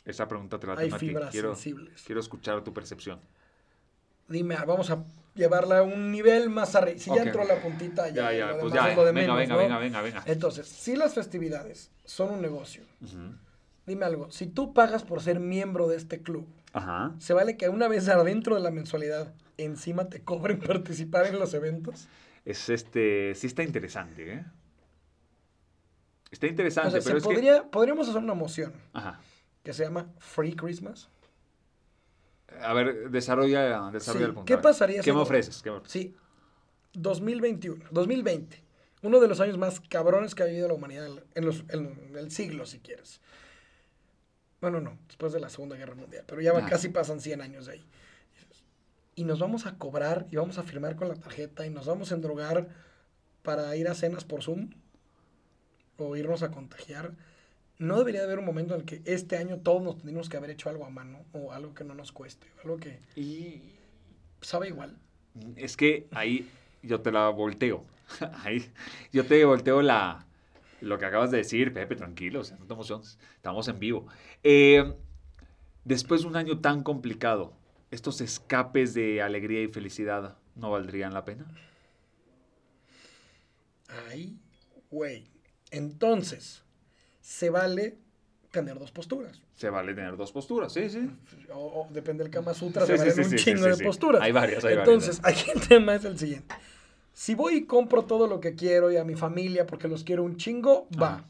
Esa 0.06 0.28
pregunta 0.28 0.58
te 0.60 0.68
la 0.68 0.74
Hay 0.74 0.86
tengo 0.86 0.96
a 0.96 1.00
ti. 1.00 1.08
fibras 1.08 1.32
Quiero, 1.32 1.54
sensibles. 1.56 2.04
quiero 2.06 2.22
escuchar 2.22 2.64
tu 2.64 2.74
percepción. 2.74 3.20
Dime, 4.30 4.56
vamos 4.66 4.90
a 4.90 5.04
llevarla 5.36 5.80
a 5.80 5.84
un 5.84 6.12
nivel 6.12 6.50
más 6.50 6.76
arriba. 6.76 6.98
Si 7.00 7.10
Ok. 7.10 7.18
ya 7.18 7.24
entró 7.24 7.44
la 7.44 7.62
puntita, 7.62 8.08
ya, 8.10 8.32
Ya, 8.32 8.34
ya, 8.34 8.52
lo 8.54 8.60
pues 8.60 8.74
ya. 8.74 8.90
es 8.90 8.96
lo 8.96 9.04
de 9.06 9.12
Venga, 9.12 9.34
menos, 9.34 9.38
venga, 9.38 9.54
¿no? 9.56 9.60
venga, 9.60 9.80
venga, 9.80 10.02
venga. 10.02 10.24
Entonces, 10.26 10.68
si 10.68 10.96
las 10.96 11.14
festividades 11.14 11.92
son 12.06 12.32
un 12.32 12.42
negocio, 12.42 12.84
Ujú. 13.02 13.36
dime 13.86 14.06
algo, 14.06 14.32
si 14.32 14.48
tú 14.48 14.74
pagas 14.74 15.04
por 15.04 15.22
ser 15.22 15.40
miembro 15.42 15.88
de 15.88 15.98
este 15.98 16.22
club, 16.22 16.48
Ajá. 16.74 17.16
¿se 17.20 17.34
vale 17.34 17.58
que 17.58 17.70
una 17.70 17.88
vez 17.88 18.08
adentro 18.10 18.56
de 18.56 18.62
la 18.62 18.72
mensualidad 18.72 19.34
encima 19.58 20.10
te 20.10 20.22
cobren 20.24 20.60
participar 20.68 21.26
en 21.28 21.40
los 21.40 21.54
eventos? 21.54 22.08
Es 22.46 22.70
este, 22.70 23.34
sí 23.36 23.48
está 23.48 23.64
interesante, 23.64 24.34
¿eh? 24.34 24.46
Está 26.32 26.48
interesante, 26.48 26.90
O 26.90 26.92
sea, 26.92 27.00
pero 27.02 27.12
se 27.16 27.18
es 27.18 27.24
podría, 27.24 27.64
podríamos 27.70 28.08
hacer 28.10 28.22
una 28.22 28.34
moción 28.34 28.72
que... 28.74 28.78
Ajá. 28.94 29.20
que 29.64 29.74
se 29.74 29.84
llama 29.84 30.12
Free 30.20 30.54
Christmas. 30.56 31.10
A 32.62 32.74
ver, 32.74 33.10
desarrolla, 33.10 33.90
desarrolla 33.92 34.26
Sí, 34.26 34.30
el 34.30 34.34
punto. 34.34 34.46
¿qué 34.46 34.58
pasaría 34.58 34.98
¿Qué 34.98 35.04
si 35.04 35.12
me 35.12 35.20
ofreces? 35.22 35.62
¿Qué 35.62 35.70
me 35.72 35.78
ofreces? 35.78 35.92
Sí, 36.02 36.16
2021, 36.94 37.86
2020, 37.92 38.64
uno 39.04 39.20
de 39.20 39.28
los 39.28 39.40
años 39.40 39.58
más 39.58 39.80
cabrones 39.82 40.34
que 40.36 40.44
ha 40.44 40.46
vivido 40.48 40.68
la 40.68 40.74
humanidad 40.74 41.08
en, 41.36 41.46
los- 41.46 41.64
en 41.70 42.16
el 42.18 42.32
siglo, 42.32 42.66
si 42.66 42.80
quieres. 42.80 43.22
Bueno, 44.70 44.82
no, 44.82 44.98
después 45.08 45.32
de 45.32 45.40
la 45.40 45.48
Segunda 45.50 45.78
Guerra 45.78 45.96
Mundial, 45.96 46.26
pero 46.28 46.42
ya 46.42 46.52
va- 46.52 46.66
Ah. 46.66 46.70
casi 46.70 46.90
pasan 46.90 47.22
100 47.22 47.40
años 47.42 47.68
de 47.68 47.74
ahí. 47.74 47.86
Y 49.16 49.24
nos 49.24 49.40
vamos 49.40 49.66
a 49.66 49.78
cobrar 49.78 50.28
y 50.30 50.36
vamos 50.36 50.58
a 50.58 50.64
firmar 50.64 50.98
con 50.98 51.08
la 51.08 51.16
tarjeta 51.16 51.66
y 51.66 51.70
nos 51.70 51.86
vamos 51.88 52.12
a 52.12 52.16
endrogar 52.16 52.68
para 53.44 53.74
ir 53.78 53.88
a 53.88 53.96
cenas 53.96 54.26
por 54.26 54.44
Zoom 54.44 54.72
o 55.98 56.16
irnos 56.18 56.44
a 56.44 56.52
contagiar. 56.52 57.14
No 57.80 57.98
debería 57.98 58.20
de 58.22 58.26
haber 58.28 58.40
un 58.40 58.46
momento 58.46 58.74
en 58.76 58.82
el 58.82 58.86
que 58.86 59.02
este 59.06 59.38
año 59.38 59.58
todos 59.60 59.82
nos 59.82 59.96
tendríamos 59.96 60.28
que 60.28 60.36
haber 60.36 60.50
hecho 60.50 60.70
algo 60.70 60.86
a 60.86 60.90
mano 60.90 61.24
o 61.32 61.54
algo 61.54 61.74
que 61.74 61.86
no 61.86 61.94
nos 61.94 62.12
cueste, 62.12 62.48
algo 62.64 62.78
que... 62.78 63.00
Y 63.16 63.62
sabe 64.42 64.68
igual. 64.68 64.98
Es 65.56 65.78
que 65.78 66.08
ahí 66.12 66.48
yo 66.84 67.00
te 67.00 67.12
la 67.14 67.30
volteo. 67.30 67.86
Ahí 68.44 68.70
yo 69.14 69.26
te 69.26 69.44
volteo 69.46 69.82
la, 69.82 70.26
lo 70.82 70.98
que 70.98 71.06
acabas 71.06 71.32
de 71.32 71.38
decir, 71.38 71.74
Pepe, 71.74 71.96
tranquilo, 71.96 72.42
o 72.42 72.44
sea, 72.44 72.58
no 72.58 72.66
te 72.66 72.74
emociones, 72.74 73.18
estamos 73.36 73.68
en 73.68 73.80
vivo. 73.80 74.08
Eh, 74.44 74.94
después 75.84 76.22
de 76.22 76.28
un 76.28 76.36
año 76.36 76.60
tan 76.60 76.84
complicado, 76.84 77.54
estos 77.92 78.22
escapes 78.22 78.94
de 78.94 79.22
alegría 79.22 79.62
y 79.64 79.68
felicidad 79.68 80.38
no 80.56 80.72
valdrían 80.72 81.14
la 81.14 81.26
pena. 81.26 81.46
Ay, 84.10 84.38
güey. 84.90 85.30
Entonces, 85.72 86.64
se 87.22 87.50
vale 87.50 87.98
tener 88.52 88.80
dos 88.80 88.92
posturas. 88.92 89.42
Se 89.56 89.70
vale 89.70 89.94
tener 89.94 90.18
dos 90.18 90.32
posturas, 90.32 90.72
sí, 90.74 90.90
sí. 90.90 91.10
O, 91.52 91.82
o 91.82 91.88
depende 91.92 92.24
del 92.24 92.32
Kama 92.32 92.54
Sutra, 92.54 92.86
Sí, 92.86 92.94
se 92.94 92.98
valen 92.98 93.14
sí, 93.16 93.22
un 93.22 93.30
sí, 93.30 93.36
chingo 93.38 93.66
de 93.66 93.84
posturas. 93.84 94.22
Hay 94.22 94.32
varias, 94.32 94.64
hay 94.66 94.76
Entonces, 94.76 95.22
varias. 95.22 95.42
aquí 95.48 95.52
el 95.52 95.68
tema 95.68 95.96
es 95.96 96.06
el 96.06 96.18
siguiente. 96.18 96.56
Si 97.18 97.34
voy 97.34 97.56
y 97.56 97.66
compro 97.66 98.04
todo 98.04 98.28
lo 98.28 98.40
que 98.40 98.54
quiero 98.54 98.92
y 98.92 98.98
a 98.98 99.04
mi 99.04 99.16
familia 99.16 99.66
porque 99.66 99.88
los 99.88 100.04
quiero 100.04 100.24
un 100.24 100.38
chingo, 100.38 100.88
va. 101.02 101.16
Ajá. 101.16 101.26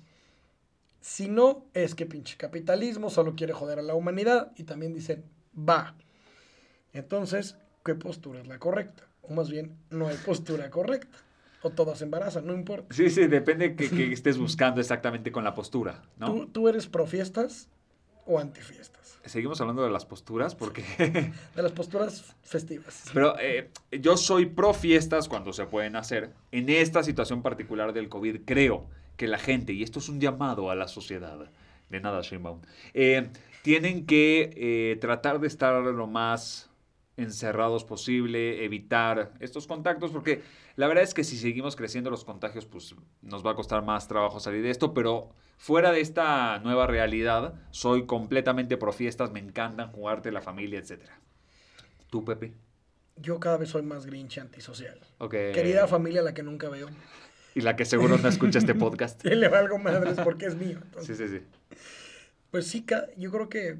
Si 0.99 1.29
no, 1.29 1.63
es 1.73 1.95
que 1.95 2.05
pinche 2.05 2.35
capitalismo 2.35 3.09
solo 3.09 3.35
quiere 3.37 3.53
joder 3.53 3.79
a 3.79 3.81
la 3.81 3.95
humanidad 3.95 4.51
y 4.57 4.63
también 4.63 4.93
dicen, 4.93 5.23
va. 5.57 5.95
Entonces, 6.91 7.55
¿qué 7.85 7.95
postura 7.95 8.41
es 8.41 8.47
la 8.47 8.59
correcta? 8.59 9.07
O 9.21 9.33
más 9.33 9.49
bien, 9.49 9.77
no 9.89 10.09
hay 10.09 10.17
postura 10.17 10.69
correcta. 10.71 11.19
O 11.61 11.69
todas 11.69 12.01
embarazan, 12.01 12.45
no 12.45 12.53
importa. 12.53 12.93
Sí, 12.93 13.09
sí, 13.09 13.27
depende 13.27 13.77
que, 13.77 13.89
que 13.89 14.11
estés 14.11 14.37
buscando 14.37 14.81
exactamente 14.81 15.31
con 15.31 15.45
la 15.45 15.53
postura, 15.53 16.03
¿no? 16.17 16.25
¿Tú, 16.25 16.47
¿Tú 16.47 16.67
eres 16.67 16.87
pro 16.87 17.07
fiestas 17.07 17.69
o 18.27 18.39
anti 18.39 18.61
fiestas? 18.61 19.19
Seguimos 19.25 19.59
hablando 19.59 19.83
de 19.83 19.89
las 19.89 20.05
posturas 20.05 20.55
porque... 20.55 20.83
De 21.55 21.61
las 21.61 21.71
posturas 21.73 22.35
festivas. 22.43 23.05
Pero 23.13 23.37
eh, 23.39 23.69
yo 23.91 24.15
soy 24.15 24.45
pro 24.45 24.73
fiestas 24.73 25.27
cuando 25.27 25.51
se 25.51 25.65
pueden 25.65 25.95
hacer. 25.95 26.31
En 26.51 26.69
esta 26.69 27.03
situación 27.03 27.41
particular 27.41 27.91
del 27.93 28.07
COVID, 28.07 28.41
creo 28.45 28.85
que 29.17 29.27
la 29.27 29.37
gente, 29.37 29.73
y 29.73 29.83
esto 29.83 29.99
es 29.99 30.07
un 30.07 30.21
llamado 30.21 30.69
a 30.69 30.75
la 30.75 30.87
sociedad, 30.87 31.37
de 31.89 31.99
nada, 31.99 32.21
Sheinbaum, 32.21 32.61
eh, 32.93 33.29
tienen 33.63 34.05
que 34.05 34.53
eh, 34.55 34.97
tratar 35.01 35.39
de 35.39 35.47
estar 35.47 35.81
lo 35.81 36.07
más 36.07 36.69
encerrados 37.17 37.83
posible, 37.83 38.63
evitar 38.63 39.33
estos 39.39 39.67
contactos, 39.67 40.11
porque 40.11 40.43
la 40.75 40.87
verdad 40.87 41.03
es 41.03 41.13
que 41.13 41.23
si 41.23 41.37
seguimos 41.37 41.75
creciendo 41.75 42.09
los 42.09 42.23
contagios, 42.23 42.65
pues 42.65 42.95
nos 43.21 43.45
va 43.45 43.51
a 43.51 43.55
costar 43.55 43.83
más 43.83 44.07
trabajo 44.07 44.39
salir 44.39 44.61
de 44.61 44.69
esto, 44.69 44.93
pero 44.93 45.31
fuera 45.57 45.91
de 45.91 45.99
esta 45.99 46.59
nueva 46.59 46.85
realidad, 46.85 47.55
soy 47.71 48.05
completamente 48.05 48.77
pro 48.77 48.93
fiestas, 48.93 49.31
me 49.31 49.39
encantan 49.39 49.91
jugarte 49.91 50.31
la 50.31 50.41
familia, 50.41 50.79
etcétera. 50.79 51.19
¿Tú, 52.09 52.23
Pepe? 52.23 52.53
Yo 53.17 53.39
cada 53.39 53.57
vez 53.57 53.69
soy 53.69 53.81
más 53.81 54.05
grinch 54.05 54.37
antisocial. 54.37 54.99
Ok. 55.17 55.31
Querida 55.31 55.87
familia 55.87 56.21
la 56.21 56.35
que 56.35 56.43
nunca 56.43 56.69
veo. 56.69 56.87
Y 57.55 57.61
la 57.61 57.75
que 57.75 57.85
seguro 57.85 58.19
no 58.19 58.29
escucha 58.29 58.59
este 58.59 58.75
podcast. 58.75 59.25
Y 59.25 59.33
le 59.33 59.47
valgo 59.47 59.79
madres 59.79 60.17
porque 60.23 60.45
es 60.45 60.55
mío. 60.55 60.77
Sí, 60.79 60.85
Entonces, 60.85 61.17
sí, 61.17 61.27
sí. 61.39 61.77
Pues 62.51 62.67
sí, 62.67 62.85
yo 63.17 63.31
creo 63.31 63.49
que 63.49 63.79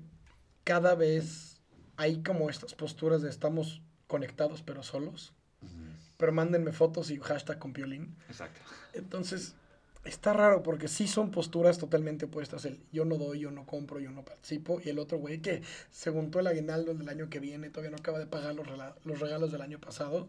cada 0.63 0.95
vez 0.95 1.56
hay 1.97 2.21
como 2.23 2.49
estas 2.49 2.73
posturas 2.75 3.21
de 3.21 3.29
estamos 3.29 3.81
conectados 4.07 4.61
pero 4.61 4.83
solos. 4.83 5.33
Pero 6.17 6.31
mándenme 6.31 6.71
fotos 6.71 7.11
y 7.11 7.17
hashtag 7.17 7.59
con 7.59 7.73
piolín. 7.73 8.15
Exacto. 8.27 8.59
Entonces, 8.93 9.53
está 10.03 10.33
raro 10.33 10.63
porque 10.63 10.87
sí 10.87 11.07
son 11.07 11.29
posturas 11.29 11.77
totalmente 11.77 12.25
opuestas. 12.25 12.65
El 12.65 12.79
yo 12.91 13.05
no 13.05 13.17
doy, 13.17 13.41
yo 13.41 13.51
no 13.51 13.65
compro, 13.65 13.99
yo 13.99 14.11
no 14.11 14.23
participo. 14.25 14.81
Y 14.83 14.89
el 14.89 14.97
otro 14.97 15.19
güey 15.19 15.41
que 15.41 15.61
se 15.91 16.09
juntó 16.09 16.39
el 16.39 16.47
aguinaldo 16.47 16.93
del 16.95 17.09
año 17.09 17.29
que 17.29 17.39
viene, 17.39 17.69
todavía 17.69 17.91
no 17.91 17.97
acaba 17.97 18.17
de 18.17 18.25
pagar 18.25 18.55
los 18.55 19.19
regalos 19.19 19.51
del 19.51 19.61
año 19.61 19.79
pasado. 19.79 20.27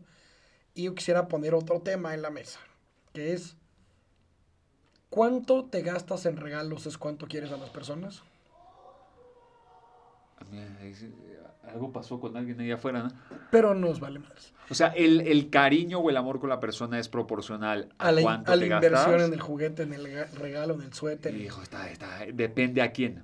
Y 0.74 0.84
yo 0.84 0.94
quisiera 0.94 1.28
poner 1.28 1.54
otro 1.54 1.80
tema 1.80 2.14
en 2.14 2.22
la 2.22 2.30
mesa, 2.30 2.60
que 3.12 3.32
es, 3.32 3.56
¿cuánto 5.10 5.64
te 5.64 5.82
gastas 5.82 6.26
en 6.26 6.36
regalos 6.36 6.86
es 6.86 6.98
cuánto 6.98 7.26
quieres 7.26 7.50
a 7.50 7.56
las 7.56 7.70
personas? 7.70 8.22
Sí, 10.94 11.12
Algo 11.72 11.92
pasó 11.92 12.18
con 12.18 12.36
alguien 12.36 12.58
ahí 12.60 12.70
afuera, 12.70 13.02
¿no? 13.02 13.10
Pero 13.50 13.74
nos 13.74 14.00
vale 14.00 14.18
más. 14.20 14.54
O 14.70 14.74
sea, 14.74 14.88
el, 14.88 15.20
el 15.22 15.50
cariño 15.50 15.98
o 15.98 16.08
el 16.10 16.16
amor 16.16 16.40
con 16.40 16.48
la 16.48 16.60
persona 16.60 16.98
es 16.98 17.08
proporcional 17.08 17.88
a, 17.98 18.08
A 18.08 18.12
la, 18.12 18.22
cuánto 18.22 18.52
a 18.52 18.56
la 18.56 18.60
te 18.60 18.66
inversión 18.66 18.92
gastas. 19.12 19.28
en 19.28 19.32
el 19.34 19.40
juguete, 19.40 19.82
en 19.82 19.92
el 19.92 20.06
ga- 20.06 20.30
regalo, 20.32 20.74
en 20.74 20.82
el 20.82 20.92
suéter. 20.94 21.34
Hijo, 21.36 21.62
está, 21.62 21.90
está, 21.90 22.20
depende 22.32 22.80
a 22.82 22.92
quién. 22.92 23.22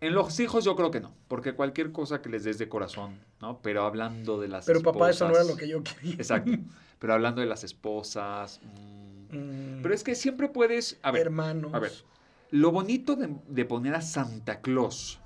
En 0.00 0.14
los 0.14 0.38
hijos 0.40 0.64
yo 0.64 0.76
creo 0.76 0.90
que 0.90 1.00
no, 1.00 1.12
porque 1.28 1.52
cualquier 1.54 1.92
cosa 1.92 2.22
que 2.22 2.28
les 2.30 2.44
des 2.44 2.58
de 2.58 2.68
corazón, 2.68 3.18
¿no? 3.40 3.60
Pero 3.60 3.84
hablando 3.84 4.40
de 4.40 4.48
las 4.48 4.64
Pero 4.66 4.78
esposas. 4.78 4.94
papá, 4.98 5.10
eso 5.10 5.28
no 5.28 5.34
era 5.34 5.44
lo 5.44 5.56
que 5.56 5.68
yo 5.68 5.82
quería. 5.82 6.14
Exacto. 6.14 6.52
Pero 6.98 7.12
hablando 7.14 7.40
de 7.40 7.46
las 7.46 7.64
esposas. 7.64 8.60
mm, 8.62 9.10
Mm, 9.32 9.82
Pero 9.82 9.94
es 9.94 10.02
que 10.02 10.16
siempre 10.16 10.48
puedes. 10.48 10.98
A 11.02 11.12
ver, 11.12 11.22
hermanos. 11.22 11.72
a 11.72 11.78
ver. 11.78 11.92
Lo 12.50 12.72
bonito 12.72 13.14
de, 13.14 13.32
de 13.46 13.64
poner 13.64 13.94
a 13.94 14.00
Santa 14.02 14.60
Claus 14.60 15.20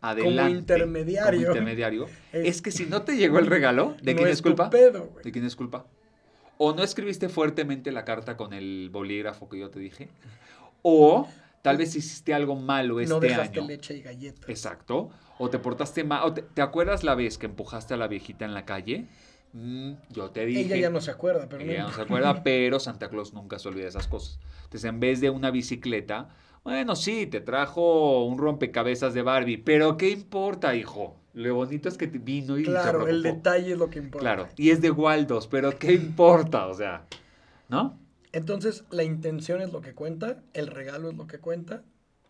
adelante 0.00 0.58
intermediario. 0.58 1.40
como 1.40 1.52
intermediario, 1.52 2.06
Es- 2.32 2.46
es 2.56 2.62
que 2.62 2.70
si 2.70 2.86
no 2.86 3.02
te 3.02 3.16
llegó 3.16 3.38
el 3.38 3.46
regalo, 3.46 3.96
¿de 4.02 4.14
no 4.14 4.18
quién 4.18 4.28
es 4.32 4.42
culpa? 4.42 4.70
pedo. 4.70 5.10
¿De 5.22 5.32
quién 5.32 5.44
es 5.44 5.56
culpa? 5.56 5.86
O 6.58 6.74
no 6.74 6.82
escribiste 6.82 7.28
fuertemente 7.28 7.90
la 7.92 8.04
carta 8.04 8.36
con 8.36 8.52
el 8.52 8.90
bolígrafo 8.92 9.48
que 9.48 9.58
yo 9.58 9.70
te 9.70 9.80
dije, 9.80 10.08
o 10.82 11.28
tal 11.62 11.76
vez 11.78 11.94
hiciste 11.96 12.34
algo 12.34 12.56
malo 12.56 13.00
este 13.00 13.14
no 13.14 13.20
dejaste 13.20 13.58
año. 13.60 13.68
leche 13.68 13.96
y 13.96 14.02
galletas. 14.02 14.48
Exacto. 14.48 15.10
O 15.38 15.48
te 15.48 15.58
portaste 15.58 16.04
mal. 16.04 16.22
o 16.24 16.34
te, 16.34 16.42
¿te 16.42 16.60
acuerdas 16.62 17.02
la 17.04 17.14
vez 17.14 17.38
que 17.38 17.46
empujaste 17.46 17.94
a 17.94 17.96
la 17.96 18.08
viejita 18.08 18.44
en 18.44 18.52
la 18.54 18.64
calle? 18.66 19.06
Mm, 19.52 19.92
yo 20.10 20.30
te 20.30 20.44
dije. 20.46 20.60
Ella 20.60 20.76
ya 20.76 20.90
no 20.90 21.00
se 21.00 21.10
acuerda, 21.10 21.48
pero 21.48 21.62
Ella 21.62 21.82
no 21.82 21.88
no 21.88 21.94
se 21.94 22.02
acuerda, 22.02 22.42
pero 22.44 22.78
Santa 22.78 23.08
Claus 23.08 23.32
nunca 23.32 23.58
se 23.58 23.68
olvida 23.68 23.84
de 23.84 23.88
esas 23.88 24.06
cosas. 24.06 24.38
Entonces, 24.64 24.84
en 24.84 25.00
vez 25.00 25.20
de 25.20 25.30
una 25.30 25.50
bicicleta, 25.50 26.28
bueno, 26.64 26.94
sí, 26.96 27.26
te 27.26 27.40
trajo 27.40 28.24
un 28.24 28.38
rompecabezas 28.38 29.14
de 29.14 29.22
Barbie, 29.22 29.56
pero 29.58 29.96
¿qué 29.96 30.10
importa, 30.10 30.74
hijo? 30.74 31.16
Lo 31.32 31.54
bonito 31.54 31.88
es 31.88 31.96
que 31.96 32.06
vino 32.06 32.58
y 32.58 32.64
se 32.64 32.70
Claro, 32.70 33.06
el 33.08 33.22
detalle 33.22 33.72
es 33.72 33.78
lo 33.78 33.88
que 33.88 33.98
importa. 33.98 34.20
Claro, 34.24 34.48
y 34.56 34.70
es 34.70 34.80
de 34.80 34.90
Waldos, 34.90 35.46
pero 35.46 35.78
¿qué 35.78 35.92
importa? 35.92 36.66
O 36.66 36.74
sea, 36.74 37.06
¿no? 37.68 37.98
Entonces, 38.32 38.84
la 38.90 39.02
intención 39.04 39.60
es 39.60 39.72
lo 39.72 39.80
que 39.80 39.94
cuenta, 39.94 40.42
el 40.54 40.66
regalo 40.66 41.08
es 41.10 41.16
lo 41.16 41.26
que 41.26 41.38
cuenta, 41.38 41.82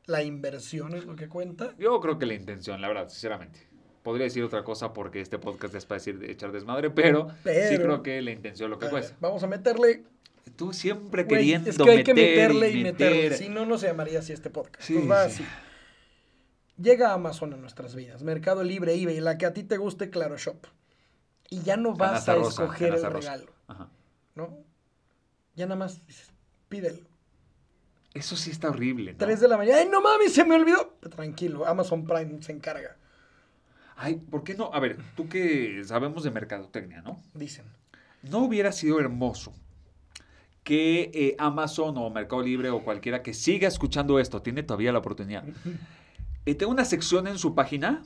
la 0.06 0.22
inversión 0.22 0.94
es 0.94 1.04
lo 1.06 1.16
que 1.16 1.28
cuenta. 1.28 1.74
Yo 1.78 1.98
creo 2.00 2.18
que 2.18 2.26
la 2.26 2.34
intención, 2.34 2.80
la 2.80 2.88
verdad, 2.88 3.08
sinceramente. 3.08 3.68
Podría 4.02 4.24
decir 4.24 4.42
otra 4.42 4.64
cosa 4.64 4.92
porque 4.94 5.20
este 5.20 5.38
podcast 5.38 5.74
es 5.74 5.84
para 5.84 5.98
decir 5.98 6.18
de 6.18 6.30
echar 6.32 6.52
desmadre, 6.52 6.88
pero, 6.90 7.28
sí 7.30 7.34
Pero- 7.44 7.84
creo 7.84 8.02
que 8.02 8.22
la 8.22 8.30
intención 8.30 8.66
es 8.68 8.70
lo 8.70 8.78
que 8.78 8.86
A 8.86 8.88
ver, 8.88 9.00
cuesta. 9.02 9.16
vamos 9.20 9.42
a 9.42 9.46
meterle. 9.46 10.04
Tú 10.56 10.72
siempre 10.72 11.24
Güey, 11.24 11.38
queriendo 11.38 11.70
es 11.70 11.78
que 11.78 11.90
hay 11.90 12.04
que 12.04 12.14
meter 12.14 12.50
meterle 12.54 12.70
y, 12.70 12.82
meterle. 12.82 13.22
meter. 13.22 13.34
Si 13.38 13.48
no, 13.48 13.66
no 13.66 13.78
se 13.78 13.86
llamaría 13.86 14.18
así 14.18 14.32
este 14.32 14.50
podcast. 14.50 14.84
Sí, 14.86 14.94
va 15.06 15.28
sí. 15.28 15.42
así. 15.42 15.52
Llega 16.80 17.12
Amazon 17.12 17.52
a 17.52 17.56
nuestras 17.56 17.94
vidas, 17.94 18.22
Mercado 18.22 18.62
Libre, 18.62 18.94
eBay, 18.94 19.20
la 19.20 19.36
que 19.36 19.46
a 19.46 19.52
ti 19.52 19.62
te 19.64 19.76
guste, 19.76 20.08
Claro 20.08 20.38
Shop. 20.38 20.66
Y 21.50 21.62
ya 21.62 21.76
no 21.76 21.94
vas 21.94 22.28
a 22.28 22.36
escoger 22.36 22.94
el 22.94 23.02
regalo, 23.12 23.52
Ajá. 23.66 23.88
¿no? 24.34 24.56
Ya 25.56 25.66
nada 25.66 25.76
más 25.76 26.06
dices, 26.06 26.30
pídelo. 26.68 27.06
Eso 28.14 28.34
sí 28.36 28.50
está 28.50 28.70
horrible, 28.70 29.12
¿no? 29.12 29.18
3 29.18 29.40
de 29.40 29.48
la 29.48 29.56
mañana, 29.56 29.78
¡ay, 29.78 29.88
no 29.90 30.00
mames, 30.00 30.32
se 30.32 30.44
me 30.44 30.54
olvidó! 30.54 30.96
Tranquilo, 31.14 31.66
Amazon 31.66 32.04
Prime 32.06 32.42
se 32.42 32.52
encarga, 32.52 32.96
Ay, 33.96 34.14
¿por 34.14 34.42
qué 34.44 34.54
no? 34.54 34.70
A 34.72 34.80
ver, 34.80 34.96
tú 35.14 35.28
que 35.28 35.82
sabemos 35.84 36.24
de 36.24 36.30
mercadotecnia, 36.30 37.02
¿no? 37.02 37.22
dicen. 37.34 37.66
¿No 38.22 38.38
hubiera 38.38 38.72
sido 38.72 38.98
hermoso 38.98 39.52
que 40.62 41.10
eh, 41.14 41.36
Amazon 41.38 41.96
o 41.98 42.10
Mercado 42.10 42.42
Libre 42.42 42.70
o 42.70 42.82
cualquiera 42.82 43.22
que 43.22 43.34
siga 43.34 43.68
escuchando 43.68 44.18
esto, 44.18 44.42
tiene 44.42 44.62
todavía 44.62 44.92
la 44.92 44.98
oportunidad, 44.98 45.44
eh, 46.46 46.54
tenga 46.54 46.72
una 46.72 46.84
sección 46.84 47.26
en 47.26 47.38
su 47.38 47.54
página 47.54 48.02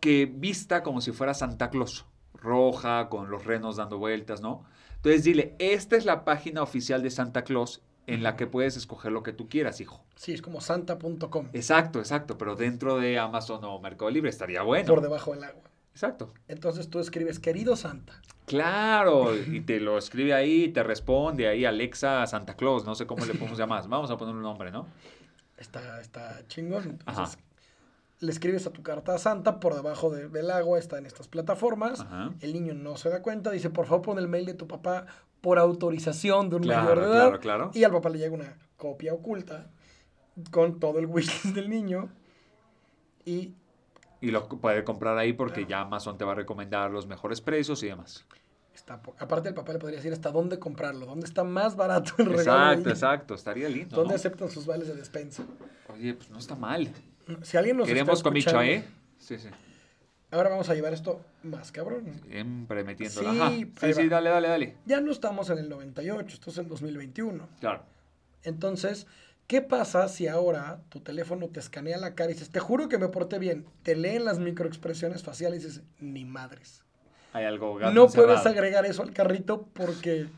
que 0.00 0.26
vista 0.26 0.82
como 0.82 1.00
si 1.00 1.12
fuera 1.12 1.34
Santa 1.34 1.70
Claus, 1.70 2.06
roja, 2.34 3.08
con 3.08 3.30
los 3.30 3.44
renos 3.44 3.76
dando 3.76 3.98
vueltas, 3.98 4.40
¿no? 4.40 4.64
Entonces 4.96 5.24
dile, 5.24 5.54
esta 5.58 5.96
es 5.96 6.04
la 6.04 6.24
página 6.24 6.62
oficial 6.62 7.02
de 7.02 7.10
Santa 7.10 7.42
Claus 7.42 7.82
en 8.06 8.22
la 8.22 8.36
que 8.36 8.46
puedes 8.46 8.76
escoger 8.76 9.12
lo 9.12 9.22
que 9.22 9.32
tú 9.32 9.48
quieras, 9.48 9.80
hijo. 9.80 10.02
Sí, 10.16 10.32
es 10.32 10.40
como 10.40 10.60
santa.com, 10.60 11.48
Exacto, 11.52 11.98
exacto, 11.98 12.38
pero 12.38 12.56
dentro 12.56 12.98
de 12.98 13.18
Amazon 13.18 13.62
o 13.64 13.78
Mercado 13.80 14.10
Libre 14.10 14.30
estaría 14.30 14.62
bueno. 14.62 14.86
por 14.86 15.02
debajo 15.02 15.32
del 15.32 15.44
agua. 15.44 15.67
Exacto. 15.98 16.32
Entonces 16.46 16.88
tú 16.88 17.00
escribes, 17.00 17.40
querido 17.40 17.74
Santa. 17.74 18.12
Claro, 18.46 19.34
y 19.36 19.60
te 19.66 19.80
lo 19.80 19.98
escribe 19.98 20.32
ahí, 20.32 20.68
te 20.68 20.84
responde 20.84 21.48
ahí 21.48 21.64
Alexa 21.64 22.24
Santa 22.28 22.54
Claus, 22.54 22.84
no 22.86 22.94
sé 22.94 23.04
cómo 23.04 23.26
le 23.26 23.34
podemos 23.34 23.58
llamar, 23.58 23.82
vamos 23.88 24.08
a 24.12 24.16
poner 24.16 24.32
un 24.36 24.42
nombre, 24.42 24.70
¿no? 24.70 24.86
Está, 25.56 26.00
está 26.00 26.46
chingón. 26.46 26.84
Entonces, 26.84 27.04
Ajá. 27.34 27.36
le 28.20 28.30
escribes 28.30 28.64
a 28.68 28.70
tu 28.70 28.80
carta 28.84 29.12
a 29.16 29.18
Santa 29.18 29.58
por 29.58 29.74
debajo 29.74 30.08
de- 30.10 30.28
del 30.28 30.52
agua, 30.52 30.78
está 30.78 30.98
en 30.98 31.06
estas 31.06 31.26
plataformas. 31.26 32.00
Ajá. 32.02 32.30
El 32.42 32.52
niño 32.52 32.74
no 32.74 32.96
se 32.96 33.08
da 33.10 33.20
cuenta, 33.20 33.50
dice, 33.50 33.68
por 33.68 33.86
favor, 33.86 34.02
pon 34.02 34.18
el 34.20 34.28
mail 34.28 34.46
de 34.46 34.54
tu 34.54 34.68
papá 34.68 35.06
por 35.40 35.58
autorización 35.58 36.48
de 36.48 36.56
un 36.56 36.62
Claro, 36.62 36.82
mayor 36.84 37.00
de 37.00 37.06
edad. 37.06 37.22
claro, 37.24 37.40
claro. 37.40 37.70
Y 37.74 37.82
al 37.82 37.90
papá 37.90 38.08
le 38.10 38.18
llega 38.18 38.34
una 38.36 38.56
copia 38.76 39.12
oculta 39.14 39.66
con 40.52 40.78
todo 40.78 41.00
el 41.00 41.06
wishlist 41.06 41.56
del 41.56 41.68
niño. 41.68 42.08
Y 43.24 43.52
Y 44.20 44.30
lo 44.30 44.48
puede 44.48 44.84
comprar 44.84 45.16
ahí 45.16 45.32
porque 45.32 45.64
ya 45.66 45.80
Amazon 45.82 46.18
te 46.18 46.24
va 46.24 46.32
a 46.32 46.34
recomendar 46.34 46.90
los 46.90 47.06
mejores 47.06 47.40
precios 47.40 47.82
y 47.82 47.86
demás. 47.86 48.24
Está 48.74 49.00
Aparte, 49.18 49.48
el 49.48 49.54
papá 49.54 49.72
le 49.72 49.78
podría 49.78 49.96
decir 49.96 50.12
hasta 50.12 50.30
dónde 50.30 50.58
comprarlo, 50.58 51.04
dónde 51.06 51.26
está 51.26 51.44
más 51.44 51.76
barato 51.76 52.12
el 52.18 52.26
regalo. 52.26 52.72
Exacto, 52.72 52.90
exacto. 52.90 53.34
Estaría 53.34 53.68
lindo. 53.68 53.96
Dónde 53.96 54.12
¿no? 54.12 54.16
aceptan 54.16 54.50
sus 54.50 54.66
vales 54.66 54.88
de 54.88 54.94
despensa. 54.94 55.44
Oye, 55.92 56.14
pues 56.14 56.30
no 56.30 56.38
está 56.38 56.54
mal. 56.54 56.88
Si 57.42 57.56
alguien 57.56 57.76
nos 57.76 57.86
Queremos 57.86 58.18
está 58.18 58.28
comicho, 58.28 58.62
¿eh? 58.62 58.84
Sí, 59.18 59.38
sí. 59.38 59.48
Ahora 60.30 60.50
vamos 60.50 60.68
a 60.68 60.74
llevar 60.74 60.92
esto 60.92 61.20
más 61.42 61.72
cabrón. 61.72 62.20
Siempre 62.28 62.84
metiéndola. 62.84 63.32
Sí, 63.32 63.40
Ajá. 63.40 63.50
Sí, 63.86 63.94
sí, 63.94 64.08
dale, 64.08 64.30
dale, 64.30 64.48
dale. 64.48 64.76
Ya 64.84 65.00
no 65.00 65.10
estamos 65.10 65.48
en 65.50 65.58
el 65.58 65.68
98, 65.68 66.34
esto 66.34 66.50
es 66.50 66.58
el 66.58 66.68
2021. 66.68 67.48
Claro. 67.60 67.82
Entonces, 68.42 69.06
¿qué 69.48 69.62
pasa 69.62 70.06
si 70.08 70.28
ahora 70.28 70.82
tu 70.90 71.00
teléfono 71.00 71.48
te 71.48 71.58
escanea 71.58 71.98
la 71.98 72.14
cara 72.14 72.30
y 72.30 72.34
dices, 72.34 72.50
te 72.50 72.60
juro 72.60 72.88
que 72.88 72.98
me 72.98 73.08
porté 73.08 73.40
bien? 73.40 73.66
Te 73.82 73.96
leen 73.96 74.24
las 74.24 74.38
microexpresiones 74.38 75.24
faciales 75.24 75.64
y 75.64 75.66
dices, 75.66 75.82
ni 75.98 76.24
madres. 76.24 76.84
Hay 77.32 77.44
algo 77.44 77.74
gato 77.74 77.92
no 77.92 78.08
puedes 78.08 78.46
agregar 78.46 78.86
eso 78.86 79.02
al 79.02 79.12
carrito 79.12 79.68
porque, 79.72 80.28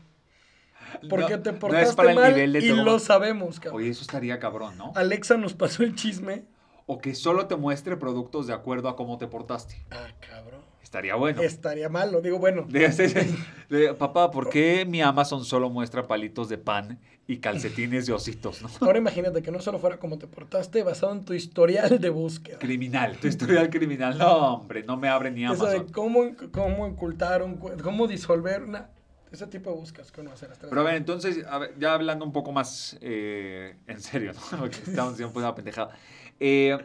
porque 1.09 1.37
No, 1.37 1.43
te 1.43 1.51
no 1.51 1.59
portaste 1.59 1.89
es 1.89 1.95
para 1.95 2.09
el 2.09 2.15
mal 2.15 2.33
nivel 2.33 2.53
de 2.53 2.59
y 2.59 2.69
lo 2.69 2.97
sabemos, 2.99 3.59
cabrón. 3.59 3.81
Oye, 3.81 3.91
eso 3.91 4.01
estaría 4.01 4.39
cabrón, 4.39 4.77
¿no? 4.77 4.93
Alexa 4.95 5.37
nos 5.37 5.53
pasó 5.53 5.83
el 5.83 5.95
chisme. 5.95 6.45
O 6.87 6.99
que 6.99 7.13
solo 7.15 7.47
te 7.47 7.55
muestre 7.55 7.95
productos 7.95 8.47
de 8.47 8.53
acuerdo 8.53 8.89
a 8.89 8.95
cómo 8.95 9.17
te 9.17 9.27
portaste. 9.27 9.85
Ah, 9.91 10.07
cabrón. 10.19 10.70
Estaría 10.91 11.15
bueno. 11.15 11.41
Estaría 11.41 11.87
mal, 11.87 12.11
lo 12.11 12.19
digo 12.19 12.37
bueno. 12.37 12.65
De- 12.67 12.89
de- 12.89 13.33
de- 13.69 13.93
papá, 13.93 14.29
¿por 14.29 14.49
qué 14.49 14.83
mi 14.85 15.01
Amazon 15.01 15.45
solo 15.45 15.69
muestra 15.69 16.05
palitos 16.05 16.49
de 16.49 16.57
pan 16.57 16.99
y 17.27 17.37
calcetines 17.37 18.07
de 18.07 18.11
ositos, 18.11 18.61
no? 18.61 18.67
Ahora 18.81 18.97
imagínate 18.97 19.41
que 19.41 19.51
no 19.51 19.61
solo 19.61 19.79
fuera 19.79 19.95
como 19.99 20.17
te 20.17 20.27
portaste, 20.27 20.83
basado 20.83 21.13
en 21.13 21.23
tu 21.23 21.33
historial 21.33 22.01
de 22.01 22.09
búsqueda. 22.09 22.59
Criminal, 22.59 23.15
tu 23.21 23.27
historial 23.27 23.69
criminal. 23.69 24.17
No, 24.17 24.55
hombre, 24.55 24.83
no 24.83 24.97
me 24.97 25.07
abre 25.07 25.31
ni 25.31 25.45
Eso 25.45 25.65
de 25.65 25.75
Amazon. 25.77 25.93
cómo, 25.93 26.25
cómo 26.51 26.85
ocultar, 26.87 27.41
un 27.41 27.55
cómo 27.55 28.05
disolver 28.05 28.61
una... 28.63 28.89
Ese 29.31 29.47
tipo 29.47 29.69
de 29.69 29.77
búsquedas 29.77 30.11
que 30.11 30.19
uno 30.19 30.31
hace 30.33 30.45
las 30.49 30.57
tres 30.59 30.69
Pero 30.69 30.81
a 30.81 30.83
ver, 30.83 30.95
entonces, 30.95 31.45
a 31.49 31.57
ver, 31.57 31.73
ya 31.79 31.93
hablando 31.93 32.25
un 32.25 32.33
poco 32.33 32.51
más 32.51 32.97
eh, 32.99 33.77
en 33.87 34.01
serio, 34.01 34.33
¿no? 34.33 34.57
Porque 34.59 34.75
estamos 34.85 35.13
diciendo 35.13 35.39
una 35.39 35.55
pendejada. 35.55 35.95
Eh, 36.37 36.77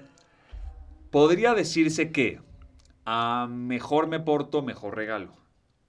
podría 1.10 1.54
decirse 1.54 2.12
que 2.12 2.38
a 3.06 3.46
mejor 3.48 4.08
me 4.08 4.20
porto, 4.20 4.62
mejor 4.62 4.96
regalo. 4.96 5.32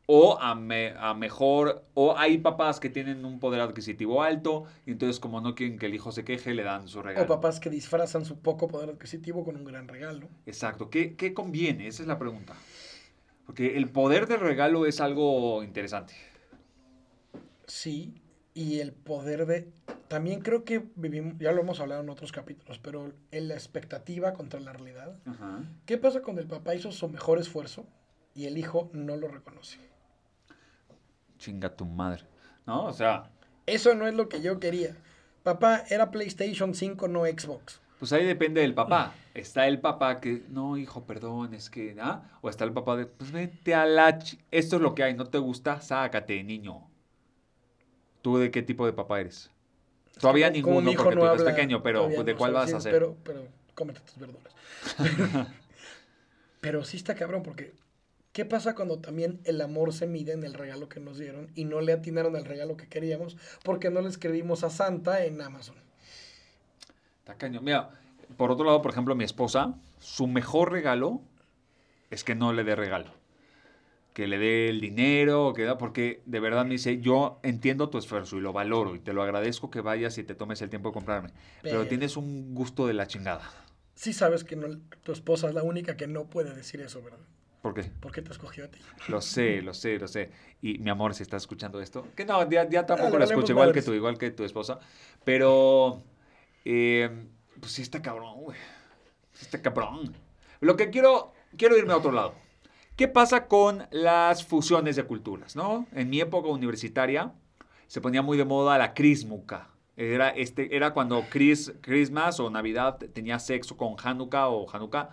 O 0.09 0.38
a, 0.39 0.55
me- 0.55 0.93
a 0.97 1.13
mejor, 1.13 1.83
o 1.93 2.17
hay 2.17 2.38
papás 2.38 2.79
que 2.79 2.89
tienen 2.89 3.25
un 3.25 3.39
poder 3.39 3.59
adquisitivo 3.59 4.24
alto, 4.24 4.63
y 4.86 4.91
entonces 4.91 5.19
como 5.19 5.41
no 5.41 5.53
quieren 5.53 5.77
que 5.77 5.88
el 5.88 5.95
hijo 5.95 6.13
se 6.13 6.24
queje, 6.24 6.53
le 6.53 6.63
dan 6.63 6.88
su 6.88 7.01
regalo. 7.01 7.25
O 7.25 7.27
papás 7.27 7.59
que 7.59 7.69
disfrazan 7.69 8.24
su 8.24 8.39
poco 8.39 8.69
poder 8.69 8.89
adquisitivo 8.91 9.43
con 9.43 9.57
un 9.57 9.65
gran 9.65 9.89
regalo. 9.89 10.29
Exacto. 10.45 10.89
¿Qué, 10.89 11.15
¿Qué 11.17 11.33
conviene? 11.33 11.88
Esa 11.88 12.03
es 12.03 12.07
la 12.07 12.17
pregunta. 12.17 12.55
Porque 13.45 13.75
el 13.77 13.89
poder 13.89 14.27
del 14.27 14.39
regalo 14.39 14.86
es 14.86 15.01
algo 15.01 15.63
interesante. 15.63 16.13
Sí, 17.65 18.21
y 18.53 18.79
el 18.79 18.93
poder 18.93 19.45
de... 19.45 19.67
También 20.08 20.40
creo 20.42 20.64
que 20.64 20.88
vivimos, 20.96 21.36
ya 21.40 21.52
lo 21.52 21.62
hemos 21.62 21.80
hablado 21.82 22.02
en 22.02 22.10
otros 22.10 22.32
capítulos, 22.32 22.80
pero 22.80 23.12
en 23.32 23.48
la 23.50 23.56
expectativa 23.56 24.34
contra 24.34 24.60
la 24.60 24.72
realidad. 24.74 25.18
¿Qué 25.86 25.98
pasa 25.98 26.22
cuando 26.22 26.42
el 26.42 26.48
papá 26.48 26.76
hizo 26.76 26.92
su 26.92 27.10
mejor 27.10 27.40
esfuerzo 27.40 27.86
y 28.34 28.46
el 28.46 28.58
hijo 28.58 28.90
no 28.94 29.18
lo 29.18 29.28
reconoce? 29.28 29.80
Chinga 31.38 31.76
tu 31.76 31.86
madre. 31.86 32.24
¿No? 32.66 32.86
O 32.86 32.94
sea, 32.94 33.30
Eso 33.66 33.96
no 33.96 34.08
es 34.08 34.14
lo 34.14 34.30
que 34.30 34.42
yo 34.42 34.60
quería. 34.60 34.96
Papá, 35.44 35.84
era 35.90 36.10
PlayStation 36.12 36.74
5, 36.74 37.08
no 37.08 37.26
Xbox. 37.26 37.82
Pues 38.00 38.14
ahí 38.14 38.26
depende 38.26 38.62
del 38.62 38.74
papá. 38.74 39.14
Está 39.34 39.68
el 39.68 39.80
papá 39.82 40.20
que, 40.22 40.44
no, 40.50 40.78
hijo, 40.78 41.06
perdón, 41.06 41.54
es 41.54 41.70
que, 41.70 41.96
¿ah? 42.00 42.24
O 42.42 42.50
está 42.50 42.64
el 42.64 42.72
papá 42.74 42.96
de, 42.96 43.06
pues 43.08 43.32
vete 43.32 43.74
a 43.76 43.86
la... 43.86 44.20
ch- 44.20 44.40
Esto 44.52 44.76
es 44.78 44.82
lo 44.82 44.94
que 44.96 45.04
hay, 45.04 45.16
¿no 45.16 45.26
te 45.26 45.38
gusta? 45.38 45.82
Sácate, 45.82 46.43
niño. 46.43 46.88
¿Tú 48.22 48.38
de 48.38 48.52
qué 48.52 48.62
tipo 48.62 48.86
de 48.86 48.93
papá 48.93 49.20
eres? 49.20 49.50
Todavía 50.19 50.47
Como- 50.51 50.62
como 50.63 50.82
ninguno 50.82 50.86
mi 50.88 50.91
hijo 50.93 51.03
porque 51.03 51.15
no 51.15 51.21
tu 51.21 51.25
hijo 51.27 51.36
es 51.36 51.41
habla, 51.41 51.56
pequeño, 51.56 51.84
pero 51.84 52.06
pues, 52.10 52.25
¿de 52.25 52.32
no 52.34 52.38
cuál 52.38 52.53
vas 52.53 52.73
a 52.73 52.77
hacer? 52.77 52.91
Pero, 52.93 53.15
pero 53.23 53.47
cómete 53.75 53.99
tus 54.01 54.17
verduras. 54.17 54.53
pero 56.62 56.84
sí 56.84 56.97
está 56.97 57.15
cabrón 57.15 57.43
porque 57.43 57.73
¿qué 58.34 58.45
pasa 58.45 58.75
cuando 58.75 58.99
también 58.99 59.39
el 59.45 59.62
amor 59.62 59.93
se 59.93 60.08
mide 60.08 60.34
en 60.34 60.43
el 60.43 60.53
regalo 60.53 60.89
que 60.89 60.99
nos 60.99 61.17
dieron 61.17 61.49
y 61.56 61.65
no 61.65 61.82
le 61.82 61.93
atinaron 61.93 62.36
al 62.36 62.45
regalo 62.45 62.77
que 62.77 62.88
queríamos 62.88 63.38
porque 63.63 63.89
no 63.89 64.01
le 64.01 64.10
escribimos 64.10 64.63
a 64.63 64.69
Santa 64.69 65.23
en 65.25 65.41
Amazon? 65.41 65.75
Está 67.19 67.36
cañón. 67.36 67.63
Mira, 67.63 67.89
por 68.38 68.51
otro 68.51 68.65
lado, 68.65 68.82
por 68.82 68.91
ejemplo, 68.91 69.15
mi 69.15 69.23
esposa, 69.23 69.75
su 69.99 70.27
mejor 70.27 70.71
regalo 70.71 71.21
es 72.10 72.23
que 72.23 72.36
no 72.36 72.53
le 72.53 72.63
dé 72.63 72.75
regalo. 72.75 73.12
Que 74.17 74.25
le 74.25 74.39
dé 74.39 74.69
el 74.69 74.82
dinero, 74.82 75.53
que 75.56 75.63
da, 75.63 75.77
porque 75.77 76.23
de 76.25 76.39
verdad 76.39 76.65
me 76.65 76.71
dice, 76.71 76.99
yo 76.99 77.39
entiendo 77.43 77.91
tu 77.91 77.99
esfuerzo 77.99 78.36
y 78.38 78.41
lo 78.41 78.51
valoro 78.51 78.95
y 78.95 78.99
te 78.99 79.13
lo 79.13 79.21
agradezco 79.21 79.69
que 79.69 79.80
vayas 79.80 80.17
y 80.17 80.23
te 80.23 80.34
tomes 80.34 80.60
el 80.63 80.71
tiempo 80.71 80.89
de 80.89 80.93
comprarme. 80.93 81.30
Pero, 81.62 81.82
Pero- 81.82 81.88
tienes 81.88 82.17
un 82.17 82.56
gusto 82.56 82.88
de 82.88 82.95
la 82.95 83.06
chingada. 83.06 83.47
Sí 83.93 84.13
sabes 84.13 84.43
que 84.43 84.56
no, 84.56 84.75
tu 85.03 85.12
esposa 85.12 85.49
es 85.49 85.53
la 85.53 85.62
única 85.62 85.97
que 85.97 86.08
no 86.08 86.32
puede 86.32 86.56
decir 86.56 86.82
eso, 86.82 87.03
¿verdad? 87.03 87.19
¿Por 87.62 87.75
qué? 87.75 87.84
¿Por 87.84 88.12
qué 88.12 88.23
te 88.23 88.32
escogió 88.32 88.65
a 88.65 88.69
ti? 88.69 88.80
Lo 89.08 89.21
sé, 89.21 89.62
lo 89.62 89.75
sé, 89.75 89.99
lo 89.99 90.08
sé. 90.08 90.32
Y 90.63 90.80
mi 90.80 90.89
amor, 90.89 91.13
si 91.13 91.21
estás 91.21 91.43
escuchando 91.43 91.80
esto, 91.80 92.08
que 92.15 92.25
no, 92.25 92.49
ya, 92.49 92.67
ya 92.67 92.88
tampoco 92.88 93.10
lo 93.10 93.19
valemos 93.19 93.32
escucho, 93.34 93.53
igual 93.53 93.71
que 93.71 93.84
tú, 93.84 93.93
igual 93.93 94.17
que 94.17 94.32
tu 94.32 94.43
esposa. 94.43 94.80
Pero, 95.25 96.01
eh, 96.65 97.27
pues 97.60 97.71
sí 97.71 97.84
está 97.84 98.01
cabrón, 98.01 98.41
güey. 98.41 98.58
Sí 99.34 99.45
está 99.45 99.62
cabrón. 99.62 100.15
Lo 100.60 100.75
que 100.75 100.89
quiero, 100.89 101.34
quiero 101.56 101.77
irme 101.77 101.93
a 101.93 101.97
otro 101.97 102.12
lado. 102.12 102.46
¿Qué 102.97 103.07
pasa 103.07 103.45
con 103.45 103.83
las 103.91 104.43
fusiones 104.43 104.95
de 104.95 105.03
culturas, 105.03 105.55
no? 105.55 105.86
En 105.93 106.10
mi 106.10 106.19
época 106.19 106.49
universitaria 106.49 107.31
se 107.86 108.01
ponía 108.01 108.23
muy 108.23 108.39
de 108.39 108.43
moda 108.43 108.75
la 108.79 108.95
crismuca. 108.95 109.69
Era, 109.95 110.29
este, 110.29 110.75
era 110.75 110.93
cuando 110.95 111.23
Chris, 111.29 111.73
Christmas 111.81 112.39
o 112.39 112.49
Navidad 112.49 112.97
tenía 113.13 113.38
sexo 113.38 113.77
con 113.77 113.97
Hanukkah 114.03 114.49
o 114.49 114.67
Hanukkah 114.67 115.12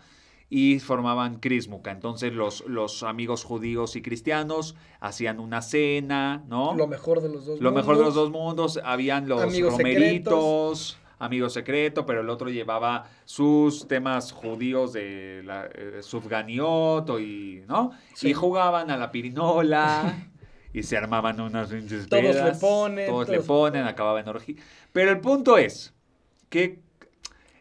y 0.48 0.78
formaban 0.80 1.40
crismuca. 1.40 1.90
Entonces 1.90 2.32
los, 2.32 2.64
los 2.66 3.02
amigos 3.02 3.44
judíos 3.44 3.96
y 3.96 4.02
cristianos 4.02 4.76
hacían 5.00 5.38
una 5.38 5.60
cena, 5.60 6.42
¿no? 6.48 6.74
Lo 6.74 6.86
mejor 6.86 7.20
de 7.20 7.28
los 7.28 7.44
dos 7.44 7.60
Lo 7.60 7.70
mejor 7.70 7.98
de 7.98 8.04
los 8.04 8.14
mundos. 8.14 8.32
dos 8.32 8.76
mundos. 8.76 8.80
Habían 8.82 9.28
los 9.28 9.42
Amigos 9.42 9.72
romeritos, 9.72 10.98
amigos 11.18 11.52
secreto, 11.52 12.04
pero 12.06 12.20
el 12.20 12.30
otro 12.30 12.48
llevaba 12.48 13.06
sus 13.24 13.86
temas 13.88 14.32
judíos 14.32 14.92
de 14.92 15.42
la 15.44 15.66
eh, 15.66 15.98
Sufganiot 16.02 17.08
o 17.10 17.18
y, 17.20 17.64
¿no? 17.66 17.92
Sí. 18.14 18.28
Y 18.28 18.32
jugaban 18.32 18.90
a 18.90 18.96
la 18.96 19.10
pirinola 19.10 20.28
y 20.72 20.82
se 20.82 20.96
armaban 20.96 21.40
unas 21.40 21.68
pinches 21.68 22.08
Todos 22.08 22.36
le 22.36 22.52
ponen, 22.52 23.06
Todos 23.08 23.28
le 23.28 23.40
ponen, 23.40 23.84
acababa 23.84 24.20
en 24.20 24.28
orgía. 24.28 24.56
Pero 24.92 25.10
el 25.10 25.20
punto 25.20 25.58
es 25.58 25.94
que 26.48 26.80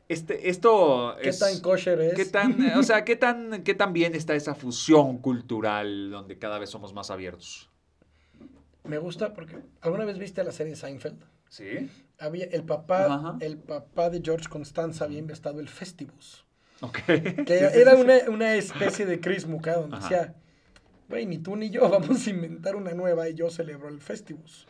este, 0.10 0.50
esto 0.50 1.16
¿Qué 1.22 1.30
es... 1.30 1.40
tan 1.40 1.60
kosher 1.62 2.00
es? 2.02 2.14
¿Qué 2.14 2.26
tan, 2.26 2.78
o 2.78 2.84
sea, 2.84 3.04
¿qué 3.06 3.16
tan, 3.16 3.64
qué 3.64 3.74
tan 3.74 3.94
bien 3.94 4.16
está 4.16 4.36
esa 4.36 4.54
fusión 4.54 5.18
cultural 5.20 6.12
donde 6.12 6.38
cada 6.38 6.60
vez 6.60 6.70
somos 6.70 6.94
más 6.94 7.10
abiertos? 7.10 7.70
Me 8.84 8.98
gusta 8.98 9.34
porque 9.34 9.58
¿alguna 9.82 10.06
vez 10.06 10.18
viste 10.18 10.44
la 10.44 10.52
serie 10.52 10.76
Seinfeld? 10.76 11.24
¿Sí? 11.50 11.90
Había 12.20 12.46
el 12.46 12.64
papá, 12.64 13.06
Ajá. 13.06 13.38
el 13.42 13.58
papá 13.58 14.10
de 14.10 14.22
George 14.24 14.48
Constanza 14.48 15.06
había 15.06 15.20
inventado 15.20 15.60
el 15.60 15.68
Festivus, 15.68 16.46
Ok. 16.82 17.00
que 17.46 17.70
era 17.74 17.96
una, 17.96 18.18
una 18.30 18.54
especie 18.56 19.06
de 19.06 19.20
Chrismuca 19.20 19.76
donde 19.78 19.98
Ajá. 19.98 20.08
decía, 20.10 20.36
güey, 21.10 21.26
ni 21.26 21.38
tú 21.40 21.56
ni 21.56 21.70
yo 21.70 21.90
vamos 21.90 22.26
a 22.26 22.30
inventar 22.30 22.76
una 22.76 22.94
nueva 22.94 23.28
y 23.30 23.34
yo 23.34 23.50
celebro 23.50 23.90
el 23.90 24.00
Festivus. 24.00 24.68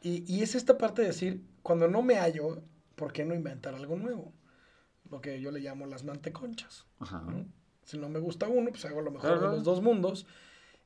Y, 0.00 0.24
y 0.32 0.42
es 0.42 0.54
esta 0.54 0.78
parte 0.78 1.02
de 1.02 1.08
decir, 1.08 1.42
cuando 1.62 1.88
no 1.88 2.02
me 2.02 2.16
hallo, 2.16 2.62
¿por 2.94 3.12
qué 3.12 3.24
no 3.24 3.34
inventar 3.34 3.74
algo 3.74 3.96
nuevo? 3.96 4.32
Lo 5.10 5.20
que 5.20 5.40
yo 5.40 5.50
le 5.50 5.60
llamo 5.60 5.86
las 5.86 6.04
manteconchas. 6.04 6.86
Ajá. 6.98 7.20
¿no? 7.26 7.46
Si 7.84 7.98
no 7.98 8.08
me 8.08 8.18
gusta 8.20 8.48
uno, 8.48 8.70
pues 8.70 8.84
hago 8.84 9.02
lo 9.02 9.10
mejor 9.10 9.40
de 9.40 9.46
los 9.48 9.64
dos 9.64 9.82
mundos. 9.82 10.26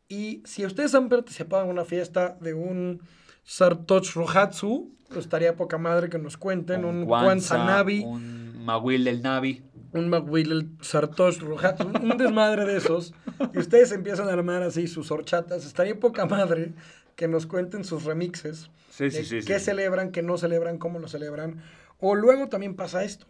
Y 0.09 0.43
si 0.45 0.65
ustedes 0.65 0.95
han 0.95 1.09
participado 1.09 1.65
en 1.65 1.71
una 1.71 1.85
fiesta 1.85 2.37
de 2.41 2.55
un 2.55 3.03
Sartoch 3.49 4.13
Rohatsu, 4.15 4.95
pues 5.09 5.21
estaría 5.21 5.57
poca 5.57 5.79
madre 5.79 6.11
que 6.11 6.19
nos 6.19 6.37
cuenten 6.37 6.85
un 6.85 7.09
Navi, 7.09 8.05
un, 8.05 8.55
Un 8.55 8.65
Mahuil 8.67 9.05
del 9.05 9.23
Navi. 9.23 9.63
Magwil 9.95 10.77
Sartoch 10.83 11.39
Rohatsu, 11.39 11.87
un, 11.87 12.13
un 12.13 12.19
desmadre 12.19 12.67
de 12.67 12.77
esos. 12.77 13.15
Y 13.55 13.59
ustedes 13.59 13.93
empiezan 13.93 14.29
a 14.29 14.35
armar 14.35 14.63
así 14.63 14.87
sus 14.87 15.11
horchatas. 15.11 15.65
Estaría 15.65 15.99
poca 15.99 16.27
madre 16.27 16.75
que 17.17 17.27
nos 17.27 17.47
cuenten 17.47 17.85
sus 17.85 18.05
remixes. 18.05 18.71
Sí, 18.91 19.11
sí, 19.11 19.25
sí. 19.25 19.41
qué 19.47 19.59
celebran, 19.59 20.13
qué 20.13 20.23
no 20.23 20.37
celebran, 20.37 20.77
cómo 20.77 20.99
lo 20.99 21.09
celebran. 21.09 21.63
O 22.01 22.15
luego 22.15 22.51
también 22.51 22.77
pasa 22.77 23.03
esto. 23.03 23.27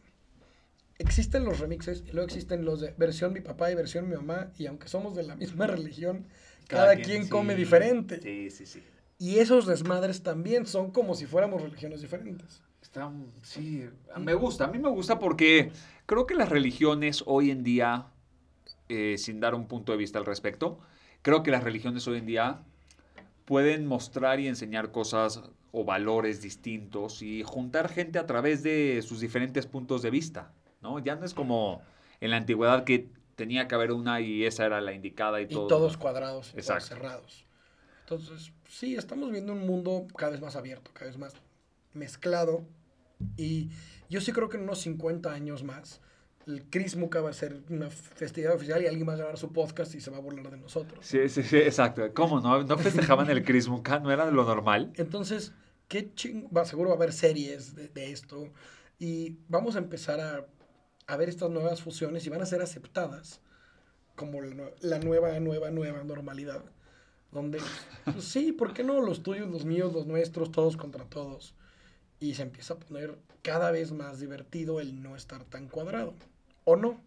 Existen 0.99 1.45
los 1.45 1.61
remixes 1.61 2.03
y 2.05 2.11
luego 2.11 2.27
existen 2.27 2.65
los 2.65 2.81
de 2.81 2.93
versión 2.99 3.33
mi 3.33 3.41
papá 3.41 3.71
y 3.71 3.77
versión 3.77 4.09
mi 4.09 4.17
mamá. 4.17 4.51
Y 4.59 4.67
aunque 4.67 4.89
somos 4.89 5.15
de 5.15 5.23
la 5.23 5.37
misma 5.37 5.69
religión, 5.69 6.27
cada, 6.67 6.97
quien, 6.97 7.23
sí. 7.23 7.31
come 7.31 7.55
diferente. 7.55 8.21
Sí, 8.21 8.51
sí, 8.51 8.67
sí. 8.67 8.83
Y 9.19 9.39
esos 9.41 9.67
desmadres 9.67 10.23
también 10.23 10.67
son 10.67 10.91
como 10.93 11.15
si 11.15 11.27
fuéramos 11.27 11.61
religiones 11.63 12.01
diferentes. 12.01 12.63
Está, 12.81 13.11
sí, 13.43 13.85
me 14.19 14.35
gusta. 14.35 14.65
A 14.65 14.69
mí 14.69 14.79
me 14.79 14.89
gusta 14.89 15.19
porque 15.19 15.73
creo 16.07 16.27
que 16.27 16.35
las 16.35 16.49
religiones 16.49 17.23
hoy 17.27 17.51
en 17.51 17.65
día 17.65 18.07
eh, 18.89 19.17
sin 19.19 19.41
dar 19.41 19.55
un 19.55 19.67
punto 19.67 19.93
de 19.93 19.99
vista 19.99 20.19
al 20.19 20.25
respecto. 20.25 20.79
Creo 21.23 21.43
que 21.43 21.51
las 21.51 21.63
religiones 21.63 22.07
hoy 22.09 22.19
en 22.19 22.27
día 22.27 22.63
pueden 23.45 23.87
mostrar 23.87 24.41
y 24.41 24.47
enseñar 24.47 24.93
cosas 24.93 25.43
o 25.73 25.85
valores 25.85 26.41
distintos 26.41 27.21
y 27.21 27.43
juntar 27.43 27.89
gente 27.91 28.19
a 28.19 28.27
través 28.27 28.63
de 28.63 29.03
sus 29.03 29.21
diferentes 29.21 29.67
puntos 29.67 30.01
de 30.01 30.11
vista, 30.11 30.53
¿no? 30.81 30.99
Ya 31.01 31.17
no 31.17 31.27
es 31.27 31.35
como 31.35 31.83
en 32.21 32.31
la 32.31 32.39
antigüedad 32.39 32.85
que 32.85 33.09
tenía 33.37 33.69
que 33.69 33.75
haber 33.75 33.93
una 33.93 34.21
y 34.21 34.45
esa 34.45 34.65
era 34.65 34.81
la 34.81 34.93
indicada 34.93 35.41
y, 35.41 35.45
Y 35.45 35.49
todo. 35.49 35.67
todos 35.67 35.97
cuadrados 35.99 36.49
y 36.49 36.53
todos 36.53 36.65
Exacto. 36.71 36.87
cerrados. 36.95 37.45
Entonces, 38.11 38.53
sí, 38.67 38.97
estamos 38.97 39.31
viendo 39.31 39.53
un 39.53 39.67
mundo 39.67 40.07
cada 40.17 40.33
vez 40.33 40.41
más 40.41 40.57
abierto, 40.57 40.91
cada 40.95 41.11
vez 41.11 41.19
más 41.19 41.35
mezclado. 41.93 42.65
Y 43.37 43.69
yo 44.09 44.23
sí 44.23 44.33
creo 44.33 44.49
que 44.49 44.57
en 44.57 44.63
unos 44.63 44.81
50 44.81 45.31
años 45.31 45.63
más, 45.63 46.01
el 46.47 46.65
Crismuca 46.71 47.21
va 47.21 47.29
a 47.29 47.35
ser 47.35 47.61
una 47.69 47.91
festividad 47.91 48.55
oficial 48.55 48.83
y 48.83 48.87
alguien 48.87 49.07
va 49.07 49.13
a 49.13 49.17
grabar 49.17 49.37
su 49.37 49.53
podcast 49.53 49.95
y 49.95 50.01
se 50.01 50.11
va 50.11 50.17
a 50.17 50.21
burlar 50.21 50.51
de 50.51 50.57
nosotros. 50.57 51.05
Sí, 51.05 51.29
sí, 51.29 51.43
sí, 51.43 51.59
exacto. 51.59 52.03
¿Cómo 52.15 52.41
no? 52.41 52.63
¿No 52.63 52.79
festejaban 52.79 53.29
el 53.29 53.45
Crismuca? 53.45 53.99
¿No 53.99 54.11
era 54.11 54.25
de 54.25 54.33
lo 54.33 54.45
normal? 54.45 54.91
Entonces, 54.97 55.53
qué 55.87 56.15
ching... 56.15 56.49
Va, 56.57 56.65
seguro 56.65 56.89
va 56.89 56.95
a 56.95 56.97
haber 56.97 57.13
series 57.13 57.75
de, 57.75 57.89
de 57.89 58.11
esto. 58.11 58.51
Y 58.99 59.37
vamos 59.49 59.77
a 59.77 59.81
empezar 59.81 60.19
a, 60.19 60.47
a 61.07 61.17
ver 61.19 61.29
estas 61.29 61.51
nuevas 61.51 61.83
fusiones 61.83 62.25
y 62.27 62.31
van 62.31 62.41
a 62.41 62.47
ser 62.47 62.63
aceptadas 62.63 63.43
como 64.15 64.41
la 64.41 64.99
nueva, 64.99 65.39
nueva, 65.41 65.71
nueva 65.71 66.05
normalidad. 66.05 66.65
Donde, 67.31 67.59
pues 68.05 68.25
sí, 68.25 68.53
¿por 68.53 68.73
qué 68.73 68.83
no? 68.85 69.01
Los 69.01 69.23
tuyos, 69.23 69.51
los 69.51 69.65
míos, 69.65 69.93
los 69.93 70.07
nuestros, 70.07 70.51
todos 70.51 70.77
contra 70.77 71.05
todos. 71.05 71.55
Y 72.21 72.35
se 72.35 72.43
empieza 72.43 72.75
a 72.75 72.79
poner 72.79 73.17
cada 73.43 73.71
vez 73.71 73.93
más 73.93 74.19
divertido 74.21 74.81
el 74.81 75.03
no 75.03 75.15
estar 75.15 75.45
tan 75.45 75.69
cuadrado. 75.69 76.15
¿O 76.65 76.77
no? 76.77 77.01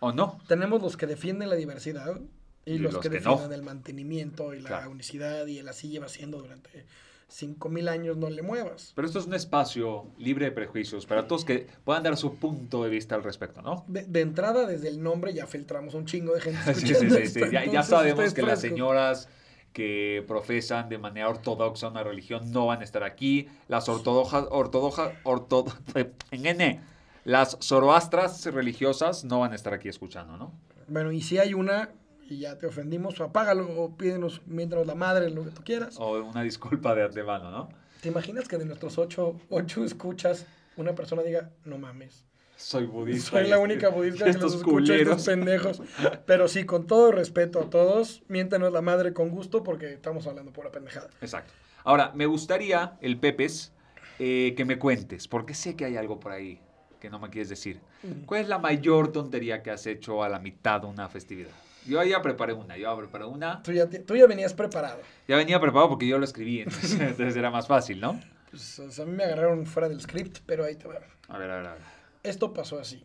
¿O 0.00 0.12
no? 0.12 0.38
Tenemos 0.48 0.82
los 0.82 0.96
que 0.96 1.06
defienden 1.06 1.48
la 1.48 1.56
diversidad 1.56 2.20
y, 2.66 2.72
Y 2.74 2.78
los, 2.78 2.92
los 2.94 3.02
que, 3.02 3.08
que 3.10 3.20
no. 3.20 3.30
defienden 3.32 3.52
el 3.58 3.64
mantenimiento 3.64 4.52
y 4.54 4.60
la 4.60 4.68
Claro. 4.68 4.90
unicidad 4.90 5.46
y 5.46 5.58
el 5.58 5.68
así 5.68 5.88
lleva 5.88 6.08
siendo 6.08 6.38
durante 6.38 6.84
5000 7.28 7.88
años, 7.88 8.16
no 8.16 8.30
le 8.30 8.42
muevas. 8.42 8.92
Pero 8.94 9.06
esto 9.06 9.18
es 9.18 9.26
un 9.26 9.34
espacio 9.34 10.06
libre 10.18 10.46
de 10.46 10.52
prejuicios 10.52 11.06
para 11.06 11.26
todos 11.26 11.44
que 11.44 11.66
puedan 11.84 12.02
dar 12.02 12.16
su 12.16 12.36
punto 12.36 12.82
de 12.84 12.90
vista 12.90 13.14
al 13.14 13.22
respecto, 13.22 13.60
¿no? 13.62 13.84
De, 13.86 14.04
de 14.04 14.20
entrada, 14.22 14.66
desde 14.66 14.88
el 14.88 15.02
nombre 15.02 15.32
ya 15.34 15.46
filtramos 15.46 15.94
un 15.94 16.04
chingo 16.06 16.34
de 16.34 16.40
gente. 16.40 16.58
Sí, 16.74 16.94
sí, 16.94 17.26
sí. 17.26 17.40
Ya, 17.72 17.82
sabemos 17.82 18.34
que 18.34 18.42
las 18.42 18.60
señoras 18.60 19.28
que 19.72 20.24
profesan 20.26 20.88
de 20.88 20.98
manera 20.98 21.28
ortodoxa 21.28 21.88
una 21.88 22.02
religión 22.02 22.50
no 22.52 22.66
van 22.66 22.80
a 22.80 22.84
estar 22.84 23.04
aquí. 23.04 23.48
Las 23.68 23.88
ortodoxas, 23.88 24.46
ortodoxas, 24.50 25.12
ortodo, 25.24 25.72
en 26.30 26.46
N, 26.46 26.80
las 27.24 27.58
zoroastras 27.60 28.44
religiosas 28.46 29.24
no 29.24 29.40
van 29.40 29.52
a 29.52 29.54
estar 29.54 29.74
aquí 29.74 29.88
escuchando, 29.88 30.36
¿no? 30.36 30.52
Bueno, 30.88 31.12
y 31.12 31.20
si 31.20 31.38
hay 31.38 31.54
una 31.54 31.90
y 32.28 32.40
ya 32.40 32.58
te 32.58 32.66
ofendimos, 32.66 33.20
apágalo 33.20 33.66
o 33.80 33.96
pídenos 33.96 34.42
mientras 34.46 34.86
la 34.86 34.94
madre, 34.94 35.30
lo 35.30 35.44
que 35.44 35.50
tú 35.50 35.62
quieras. 35.64 35.96
O 35.98 36.22
una 36.22 36.42
disculpa 36.42 36.94
de 36.94 37.04
antemano, 37.04 37.50
¿no? 37.50 37.68
¿Te 38.02 38.08
imaginas 38.08 38.46
que 38.46 38.58
de 38.58 38.66
nuestros 38.66 38.98
ocho, 38.98 39.40
ocho 39.48 39.84
escuchas 39.84 40.46
una 40.76 40.94
persona 40.94 41.22
diga, 41.22 41.50
no 41.64 41.78
mames? 41.78 42.27
Soy 42.58 42.86
budista. 42.86 43.30
Soy 43.30 43.48
la 43.48 43.58
única 43.60 43.88
budista 43.94 44.24
que 44.24 44.32
los 44.32 44.36
estos 44.36 44.54
escucha, 44.56 44.94
estos 44.96 45.24
pendejos. 45.24 45.80
Pero 46.26 46.48
sí, 46.48 46.64
con 46.64 46.88
todo 46.88 47.12
respeto 47.12 47.60
a 47.60 47.70
todos, 47.70 48.22
miéntenos 48.26 48.72
la 48.72 48.82
madre 48.82 49.12
con 49.12 49.30
gusto 49.30 49.62
porque 49.62 49.92
estamos 49.92 50.26
hablando 50.26 50.52
pura 50.52 50.72
pendejada. 50.72 51.08
Exacto. 51.20 51.52
Ahora, 51.84 52.10
me 52.16 52.26
gustaría, 52.26 52.98
el 53.00 53.16
Pepes, 53.16 53.72
eh, 54.18 54.54
que 54.56 54.64
me 54.64 54.76
cuentes, 54.76 55.28
porque 55.28 55.54
sé 55.54 55.76
que 55.76 55.84
hay 55.84 55.96
algo 55.96 56.18
por 56.18 56.32
ahí 56.32 56.60
que 57.00 57.08
no 57.08 57.20
me 57.20 57.30
quieres 57.30 57.48
decir. 57.48 57.80
¿Cuál 58.26 58.40
es 58.40 58.48
la 58.48 58.58
mayor 58.58 59.12
tontería 59.12 59.62
que 59.62 59.70
has 59.70 59.86
hecho 59.86 60.24
a 60.24 60.28
la 60.28 60.40
mitad 60.40 60.80
de 60.80 60.88
una 60.88 61.08
festividad? 61.08 61.52
Yo 61.86 62.02
ya 62.02 62.20
preparé 62.20 62.54
una, 62.54 62.76
yo 62.76 62.90
ya 62.90 62.96
preparé 62.96 63.24
una. 63.24 63.62
Tú 63.62 63.70
ya, 63.72 63.88
tú 63.88 64.16
ya 64.16 64.26
venías 64.26 64.52
preparado. 64.52 64.98
Ya 65.28 65.36
venía 65.36 65.60
preparado 65.60 65.90
porque 65.90 66.08
yo 66.08 66.18
lo 66.18 66.24
escribí, 66.24 66.62
entonces, 66.62 66.92
entonces 67.00 67.36
era 67.36 67.52
más 67.52 67.68
fácil, 67.68 68.00
¿no? 68.00 68.20
Pues, 68.50 68.80
o 68.80 68.90
sea, 68.90 69.04
a 69.04 69.06
mí 69.06 69.14
me 69.14 69.22
agarraron 69.22 69.64
fuera 69.64 69.88
del 69.88 70.00
script, 70.00 70.38
pero 70.44 70.64
ahí 70.64 70.74
te 70.74 70.88
va. 70.88 70.96
A 71.28 71.38
ver, 71.38 71.50
a 71.52 71.56
ver, 71.56 71.66
a 71.66 71.72
ver. 71.74 71.97
Esto 72.28 72.52
pasó 72.52 72.78
así. 72.78 73.02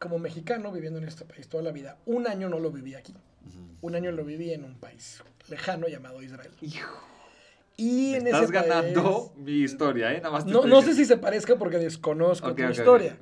Como 0.00 0.18
mexicano 0.18 0.72
viviendo 0.72 0.98
en 0.98 1.06
este 1.06 1.24
país 1.24 1.48
toda 1.48 1.62
la 1.62 1.72
vida, 1.72 1.98
un 2.06 2.26
año 2.26 2.48
no 2.48 2.58
lo 2.58 2.70
viví 2.70 2.94
aquí. 2.94 3.14
Un 3.82 3.94
año 3.94 4.10
lo 4.12 4.24
viví 4.24 4.52
en 4.52 4.64
un 4.64 4.76
país 4.76 5.22
lejano 5.48 5.86
llamado 5.88 6.22
Israel. 6.22 6.50
Hijo, 6.62 6.98
Y 7.76 8.12
me 8.12 8.16
en 8.18 8.26
estás 8.28 8.44
ese 8.44 8.52
ganando 8.52 9.02
país- 9.02 9.30
mi 9.36 9.52
historia, 9.62 10.12
¿eh? 10.12 10.16
Nada 10.18 10.30
más 10.30 10.46
No, 10.46 10.64
no 10.64 10.80
sé 10.80 10.94
si 10.94 11.04
se 11.04 11.18
parezca 11.18 11.56
porque 11.56 11.76
desconozco 11.78 12.48
Ok, 12.48 12.56
tu 12.56 12.62
historia. 12.70 13.18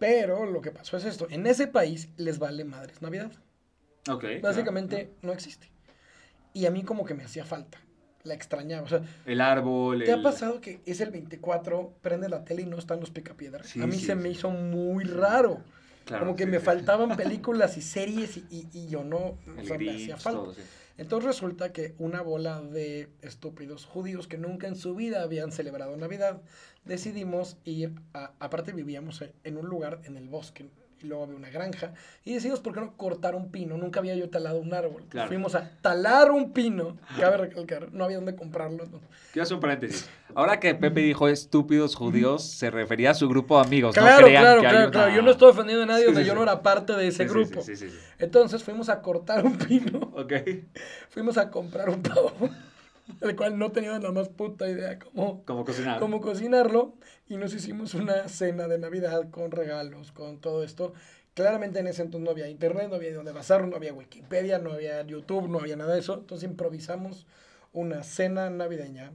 Pero 0.00 0.46
lo 0.46 0.60
que 0.60 0.70
pasó 0.72 0.96
es 0.96 1.04
esto. 1.04 1.26
En 1.30 1.46
ese 1.46 1.66
país 1.68 2.08
les 2.16 2.38
vale 2.38 2.64
madres 2.64 3.00
Navidad. 3.02 3.30
Ok, 4.10 4.24
Básicamente 4.42 5.12
no 5.22 5.32
existe. 5.32 5.70
Y 6.54 6.66
a 6.66 6.70
mí 6.70 6.82
como 6.82 7.04
que 7.04 7.14
me 7.14 7.24
hacía 7.24 7.44
falta. 7.44 7.78
La 8.28 8.34
extrañaba. 8.34 8.82
O 8.84 8.88
sea, 8.88 9.02
El 9.26 9.40
árbol, 9.40 10.04
¿te 10.04 10.12
ha 10.12 10.22
pasado 10.22 10.60
que 10.60 10.80
es 10.86 11.00
el 11.00 11.10
24, 11.10 11.94
prende 12.02 12.28
la 12.28 12.44
tele 12.44 12.62
y 12.62 12.66
no 12.66 12.78
están 12.78 13.00
los 13.00 13.10
picapiedras? 13.10 13.66
Sí, 13.66 13.80
a 13.82 13.86
mí 13.86 13.94
sí, 13.98 14.06
se 14.06 14.12
sí. 14.12 14.18
me 14.18 14.28
hizo 14.30 14.50
muy 14.50 15.04
raro. 15.04 15.62
Claro, 16.04 16.24
como 16.24 16.36
que 16.36 16.46
me 16.46 16.60
faltaban 16.60 17.16
películas 17.16 17.76
y 17.76 17.82
series 17.82 18.36
y, 18.38 18.46
y- 18.50 18.68
y 18.72 18.86
yo 18.88 19.04
no, 19.04 19.18
o 19.18 19.64
sea, 19.64 19.76
me 19.78 19.90
hacía 19.90 20.16
falta. 20.16 20.40
todo. 20.40 20.54
Entonces 20.96 21.26
resulta 21.26 21.72
que 21.72 21.94
una 21.98 22.22
bola 22.22 22.60
de 22.60 23.08
estúpidos 23.22 23.84
judíos 23.84 24.26
que 24.26 24.36
nunca 24.38 24.66
en 24.66 24.74
su 24.76 24.94
vida 24.94 25.22
habían 25.22 25.52
celebrado 25.52 25.96
Navidad, 25.96 26.40
decidimos 26.84 27.56
ir 27.64 27.92
a, 28.14 28.32
aparte 28.40 28.72
vivíamos 28.72 29.22
en 29.44 29.56
un 29.58 29.66
lugar 29.68 30.00
en 30.04 30.16
el 30.16 30.28
bosque 30.28 30.70
y 31.00 31.06
luego 31.06 31.24
había 31.24 31.36
una 31.36 31.48
granja 31.50 31.92
y 32.24 32.34
decidimos 32.34 32.60
por 32.60 32.74
qué 32.74 32.80
no 32.80 32.96
cortar 32.96 33.34
un 33.34 33.50
pino, 33.50 33.76
nunca 33.76 34.00
había 34.00 34.14
yo 34.16 34.28
talado 34.30 34.58
un 34.58 34.74
árbol. 34.74 35.04
Claro. 35.08 35.28
Fuimos 35.28 35.54
a 35.54 35.70
talar 35.80 36.30
un 36.30 36.52
pino, 36.52 36.96
cabe 37.18 37.36
recalcar, 37.36 37.92
no 37.92 38.04
había 38.04 38.16
dónde 38.16 38.34
comprarlo. 38.34 38.84
¿no? 38.86 39.00
Quiero 39.32 39.42
hacer 39.44 39.54
un 39.54 39.60
paréntesis. 39.60 40.08
Ahora 40.34 40.58
que 40.60 40.74
Pepe 40.74 41.00
dijo 41.00 41.28
estúpidos 41.28 41.94
judíos, 41.94 42.42
se 42.44 42.70
refería 42.70 43.12
a 43.12 43.14
su 43.14 43.28
grupo 43.28 43.60
de 43.60 43.66
amigos. 43.66 43.96
no 43.96 44.02
Claro, 44.02 44.26
crean 44.26 44.42
claro, 44.42 44.60
que 44.60 44.66
claro, 44.68 44.82
una- 44.84 44.90
claro. 44.90 45.14
Yo 45.14 45.22
no 45.22 45.30
estoy 45.30 45.50
ofendiendo 45.50 45.84
a 45.84 45.86
nadie 45.86 46.06
Sí, 46.08 46.24
yo 46.24 46.32
sí. 46.32 46.36
no 46.36 46.42
era 46.42 46.62
parte 46.62 46.92
de 46.94 47.08
ese 47.08 47.24
grupo. 47.26 47.62
Sí, 47.62 47.76
sí, 47.76 47.88
sí, 47.88 47.96
sí. 47.96 47.98
Entonces 48.18 48.62
fuimos 48.64 48.88
a 48.88 49.00
cortar 49.00 49.44
un 49.44 49.56
pino. 49.56 49.98
Ok. 50.14 50.32
fuimos 51.10 51.38
a 51.38 51.50
comprar 51.50 51.88
un 51.88 52.02
pavo, 52.02 52.32
el 53.20 53.36
cual 53.36 53.58
no 53.58 53.72
teníamos 53.72 54.02
la 54.02 54.12
más 54.12 54.28
puta 54.28 54.68
idea 54.68 54.98
cómo, 54.98 55.44
cocinar. 55.64 55.98
cómo 55.98 56.20
cocinarlo, 56.20 56.94
y 57.28 57.36
nos 57.36 57.54
hicimos 57.54 57.94
una 57.94 58.28
cena 58.28 58.68
de 58.68 58.78
Navidad 58.78 59.30
con 59.30 59.50
regalos, 59.50 60.12
con 60.12 60.38
todo 60.38 60.62
esto. 60.64 60.92
Claramente 61.34 61.78
en 61.78 61.86
ese 61.86 62.02
entonces 62.02 62.24
no 62.24 62.30
había 62.32 62.48
internet, 62.48 62.88
no 62.88 62.96
había 62.96 63.14
donde 63.14 63.32
basarlo, 63.32 63.68
no 63.68 63.76
había 63.76 63.92
Wikipedia, 63.92 64.58
no 64.58 64.72
había 64.72 65.02
YouTube, 65.02 65.48
no 65.48 65.60
había 65.60 65.76
nada 65.76 65.94
de 65.94 66.00
eso. 66.00 66.14
Entonces 66.14 66.48
improvisamos 66.48 67.26
una 67.72 68.02
cena 68.02 68.50
navideña 68.50 69.12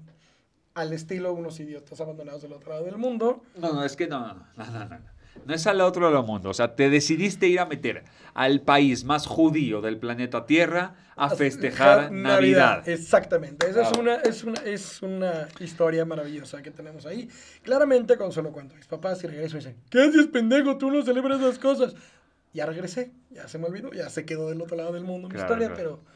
al 0.74 0.94
estilo 0.94 1.34
unos 1.34 1.60
idiotas 1.60 2.00
abandonados 2.02 2.42
del 2.42 2.54
otro 2.54 2.72
lado 2.72 2.86
del 2.86 2.98
mundo. 2.98 3.44
No, 3.58 3.74
no, 3.74 3.84
es 3.84 3.96
que 3.96 4.08
no, 4.08 4.20
no, 4.20 4.48
no, 4.56 4.66
no, 4.66 4.86
no, 4.86 5.13
no. 5.46 5.54
Es 5.54 5.68
al 5.68 5.82
otro 5.82 6.04
lado 6.04 6.18
del 6.18 6.26
mundo. 6.26 6.50
O 6.50 6.54
sea, 6.54 6.76
te 6.76 6.90
decidiste 6.90 7.48
ir 7.48 7.60
a 7.60 7.66
meter 7.66 8.04
al 8.34 8.62
país 8.62 9.04
más 9.04 9.28
judío 9.28 9.82
del 9.82 9.98
planeta 9.98 10.46
Tierra 10.46 10.96
a 11.16 11.30
festejar 11.30 12.12
Navidad. 12.12 12.88
Exactamente. 12.90 13.70
Esa 13.70 13.84
es, 13.84 13.98
una, 13.98 14.16
es, 14.16 14.44
una, 14.44 14.62
es 14.64 15.02
una 15.02 15.48
historia 15.60 16.06
maravillosa 16.06 16.62
que 16.64 16.72
tenemos 16.72 17.06
ahí. 17.06 17.30
Claramente, 17.62 18.18
cuando 18.18 18.34
se 18.34 18.42
lo 18.42 18.52
cuento 18.52 18.74
a 18.74 18.78
mis 18.78 18.88
papás 18.88 19.24
y 19.24 19.28
regreso, 19.28 19.58
dicen, 19.58 19.76
¿qué 19.90 20.02
haces, 20.02 20.28
pendejo? 20.28 20.78
Tú 20.78 20.90
no 20.90 21.04
celebras 21.04 21.40
esas 21.40 21.60
cosas. 21.60 21.96
Ya 22.54 22.66
regresé, 22.66 23.12
ya 23.32 23.48
se 23.48 23.58
me 23.58 23.66
olvidó, 23.66 23.92
ya 23.94 24.10
se 24.10 24.26
quedó 24.26 24.50
del 24.50 24.62
otro 24.62 24.78
lado 24.78 24.94
del 24.94 25.04
mundo 25.04 25.28
mi 25.28 25.34
Claro, 25.34 25.48
historia, 25.54 25.74
claro. 25.74 26.00
pero 26.02 26.14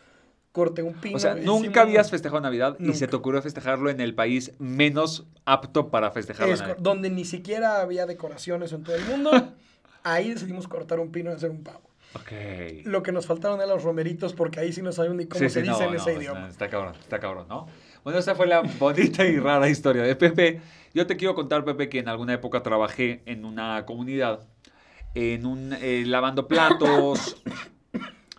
corté 0.57 0.81
un 0.81 0.95
pino. 0.95 1.17
O 1.17 1.19
sea, 1.19 1.35
nunca 1.35 1.83
habías 1.83 2.09
festejado 2.09 2.41
Navidad 2.41 2.77
y 2.79 2.93
se 2.93 3.07
te 3.07 3.15
ocurrió 3.15 3.43
festejarlo 3.43 3.91
en 3.91 4.01
el 4.01 4.15
país 4.15 4.53
menos 4.57 5.27
apto 5.45 5.91
para 5.91 6.09
festejar 6.09 6.49
Es 6.49 6.61
Navidad. 6.61 6.77
donde 6.79 7.11
ni 7.11 7.25
siquiera 7.25 7.79
había 7.79 8.07
decoraciones 8.07 8.73
en 8.73 8.83
todo 8.83 8.95
el 8.95 9.05
mundo. 9.05 9.29
ahí 10.03 10.31
decidimos 10.31 10.67
cortar 10.67 10.99
un 10.99 11.11
pino 11.11 11.29
y 11.29 11.35
hacer 11.35 11.51
un 11.51 11.61
pavo. 11.63 11.91
Ok. 12.15 12.31
Lo 12.85 13.03
que 13.03 13.11
nos 13.11 13.27
faltaron 13.27 13.57
eran 13.59 13.69
los 13.69 13.83
romeritos, 13.83 14.33
porque 14.33 14.59
ahí 14.59 14.73
sí 14.73 14.81
no 14.81 14.91
sabemos 14.91 15.17
ni 15.17 15.25
cómo 15.27 15.37
Sí, 15.37 15.47
se 15.47 15.61
sí, 15.61 15.67
dice 15.67 15.83
no, 15.83 15.89
en 15.89 15.95
ese 15.95 16.13
no, 16.15 16.21
idioma. 16.21 16.47
Está 16.47 16.69
cabrón, 16.71 16.95
está 16.99 17.19
cabrón, 17.19 17.45
¿no? 17.47 17.67
Bueno, 18.03 18.17
esa 18.17 18.33
fue 18.33 18.47
la 18.47 18.61
bonita 18.79 19.25
y 19.25 19.37
rara 19.37 19.69
historia 19.69 20.01
de 20.01 20.15
Pepe. 20.15 20.59
Yo 20.95 21.05
te 21.05 21.17
quiero 21.17 21.35
contar, 21.35 21.63
Pepe, 21.65 21.87
que 21.87 21.99
en 21.99 22.07
alguna 22.07 22.33
época 22.33 22.63
trabajé 22.63 23.21
en 23.27 23.45
una 23.45 23.85
comunidad, 23.85 24.47
en 25.13 25.45
un 25.45 25.73
eh, 25.73 26.03
lavando 26.07 26.47
platos. 26.47 27.43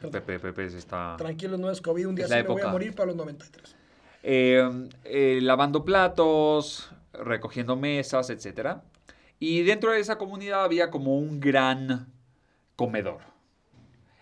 Pepe, 0.00 0.38
Pepe 0.38 0.70
se 0.70 0.78
está... 0.78 1.16
Tranquilos, 1.18 1.58
no 1.58 1.70
es 1.70 1.80
COVID, 1.80 2.08
un 2.08 2.14
día 2.14 2.28
me 2.28 2.42
voy 2.42 2.62
a 2.62 2.68
morir 2.68 2.94
para 2.94 3.06
los 3.08 3.16
93. 3.16 3.76
eh, 4.22 4.88
eh, 5.04 5.38
lavando 5.42 5.84
platos, 5.84 6.90
recogiendo 7.12 7.76
mesas, 7.76 8.30
etcétera. 8.30 8.82
Y 9.38 9.62
dentro 9.62 9.92
de 9.92 10.00
esa 10.00 10.18
comunidad 10.18 10.64
había 10.64 10.90
como 10.90 11.16
un 11.18 11.40
gran 11.40 12.12
comedor, 12.76 13.20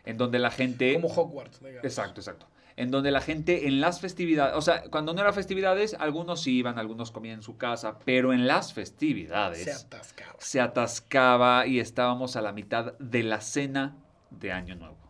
en 0.05 0.17
donde 0.19 0.39
la 0.39 0.51
gente... 0.51 0.95
Como 0.95 1.09
Hogwarts, 1.09 1.61
digamos. 1.61 1.85
Exacto, 1.85 2.21
exacto. 2.21 2.47
En 2.77 2.91
donde 2.91 3.11
la 3.11 3.23
gente 3.23 3.69
en 3.69 3.81
las 3.81 4.01
festividades, 4.01 4.55
o 4.55 4.61
sea, 4.61 4.83
cuando 4.91 5.15
no 5.15 5.23
eran 5.23 5.33
festividades, 5.33 5.95
algunos 5.99 6.47
iban, 6.47 6.79
algunos 6.79 7.11
comían 7.11 7.37
en 7.37 7.43
su 7.43 7.57
casa, 7.57 7.99
pero 8.05 8.35
en 8.35 8.47
las 8.47 8.75
festividades 8.75 9.65
Se 9.65 9.71
atascaba. 9.73 10.35
se 10.39 10.61
atascaba 10.61 11.67
y 11.67 11.81
estábamos 11.81 12.37
a 12.37 12.43
la 12.43 12.53
mitad 12.53 12.93
de 12.99 13.23
la 13.23 13.41
cena 13.41 13.97
de 14.31 14.53
Año 14.53 14.75
Nuevo. 14.77 15.06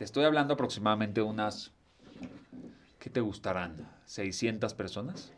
Te 0.00 0.04
estoy 0.04 0.24
hablando 0.24 0.54
aproximadamente 0.54 1.20
unas, 1.20 1.72
¿qué 2.98 3.10
te 3.10 3.20
gustarán? 3.20 3.86
¿600 4.06 4.72
personas? 4.74 5.30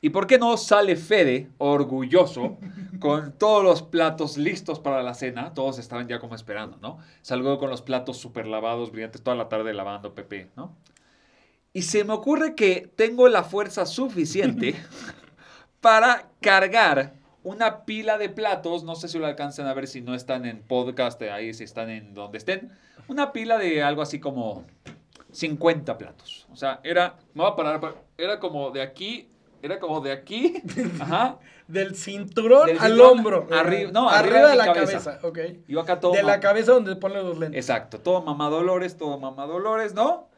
¿Y 0.00 0.10
por 0.10 0.26
qué 0.26 0.40
no 0.40 0.56
sale 0.56 0.96
Fede, 0.96 1.52
orgulloso, 1.58 2.58
con 2.98 3.30
todos 3.30 3.62
los 3.62 3.82
platos 3.82 4.36
listos 4.36 4.80
para 4.80 5.04
la 5.04 5.14
cena? 5.14 5.54
Todos 5.54 5.78
estaban 5.78 6.08
ya 6.08 6.18
como 6.18 6.34
esperando, 6.34 6.78
¿no? 6.78 6.98
Salgo 7.22 7.60
con 7.60 7.70
los 7.70 7.80
platos 7.80 8.16
súper 8.16 8.48
lavados, 8.48 8.90
brillantes, 8.90 9.22
toda 9.22 9.36
la 9.36 9.48
tarde 9.48 9.72
lavando 9.72 10.16
Pepe, 10.16 10.50
¿no? 10.56 10.74
Y 11.72 11.82
se 11.82 12.02
me 12.02 12.12
ocurre 12.12 12.56
que 12.56 12.90
tengo 12.96 13.28
la 13.28 13.44
fuerza 13.44 13.86
suficiente 13.86 14.74
para 15.80 16.28
cargar 16.40 17.19
una 17.42 17.84
pila 17.84 18.18
de 18.18 18.28
platos, 18.28 18.84
no 18.84 18.94
sé 18.96 19.08
si 19.08 19.18
lo 19.18 19.26
alcanzan 19.26 19.66
a 19.66 19.74
ver 19.74 19.86
si 19.86 20.00
no 20.00 20.14
están 20.14 20.44
en 20.44 20.62
podcast, 20.62 21.20
ahí 21.22 21.54
si 21.54 21.64
están 21.64 21.88
en 21.90 22.12
donde 22.14 22.38
estén, 22.38 22.70
una 23.08 23.32
pila 23.32 23.58
de 23.58 23.82
algo 23.82 24.02
así 24.02 24.20
como 24.20 24.64
50 25.32 25.96
platos. 25.98 26.46
O 26.52 26.56
sea, 26.56 26.80
era, 26.82 27.16
me 27.34 27.42
voy 27.42 27.52
a 27.52 27.56
parar, 27.56 27.94
era 28.18 28.38
como 28.40 28.70
de 28.70 28.82
aquí, 28.82 29.28
era 29.62 29.78
como 29.78 30.00
de 30.00 30.12
aquí, 30.12 30.62
ajá, 31.00 31.38
Del 31.68 31.94
cinturón 31.94 32.66
Del 32.66 32.78
al 32.78 33.00
hombro. 33.00 33.46
arri- 33.48 33.90
no, 33.92 34.08
arriba, 34.08 34.36
arriba 34.38 34.50
de 34.50 34.56
la 34.56 34.72
cabeza. 34.72 35.20
cabeza. 35.20 35.26
ok. 35.28 35.38
y 35.68 35.72
yo 35.72 35.80
acá 35.80 36.00
todo. 36.00 36.12
De 36.12 36.22
la 36.22 36.40
cabeza 36.40 36.72
donde 36.72 36.96
ponen 36.96 37.24
los 37.24 37.38
lentes. 37.38 37.58
Exacto, 37.58 38.00
todo 38.00 38.22
mamadolores, 38.22 38.96
todo 38.96 39.18
mamadolores, 39.18 39.94
¿no? 39.94 40.28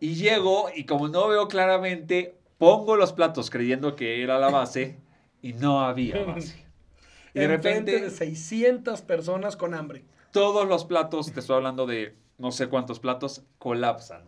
Y 0.00 0.14
llego 0.14 0.66
y 0.74 0.84
como 0.84 1.08
no 1.08 1.28
veo 1.28 1.46
claramente, 1.48 2.34
pongo 2.58 2.96
los 2.96 3.12
platos 3.12 3.48
creyendo 3.50 3.94
que 3.94 4.22
era 4.22 4.38
la 4.40 4.50
base 4.50 4.98
y 5.42 5.52
no 5.52 5.80
había 5.80 6.24
base. 6.24 6.64
Y 7.34 7.40
de 7.40 7.48
repente 7.48 8.00
de 8.00 8.10
600 8.10 9.02
personas 9.02 9.56
con 9.56 9.74
hambre. 9.74 10.04
todos 10.30 10.66
los 10.66 10.84
platos, 10.84 11.32
te 11.32 11.40
estoy 11.40 11.56
hablando 11.56 11.86
de 11.86 12.16
no 12.38 12.52
sé 12.52 12.68
cuántos 12.68 13.00
platos, 13.00 13.44
colapsan. 13.58 14.24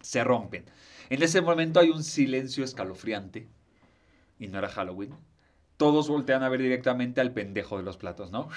Se 0.00 0.22
rompen. 0.22 0.64
En 1.10 1.22
ese 1.22 1.40
momento 1.40 1.80
hay 1.80 1.90
un 1.90 2.02
silencio 2.02 2.64
escalofriante. 2.64 3.48
Y 4.38 4.48
no 4.48 4.58
era 4.58 4.68
Halloween. 4.68 5.14
Todos 5.76 6.08
voltean 6.08 6.42
a 6.42 6.48
ver 6.48 6.62
directamente 6.62 7.20
al 7.20 7.32
pendejo 7.32 7.76
de 7.76 7.82
los 7.82 7.96
platos, 7.96 8.30
¿no? 8.30 8.48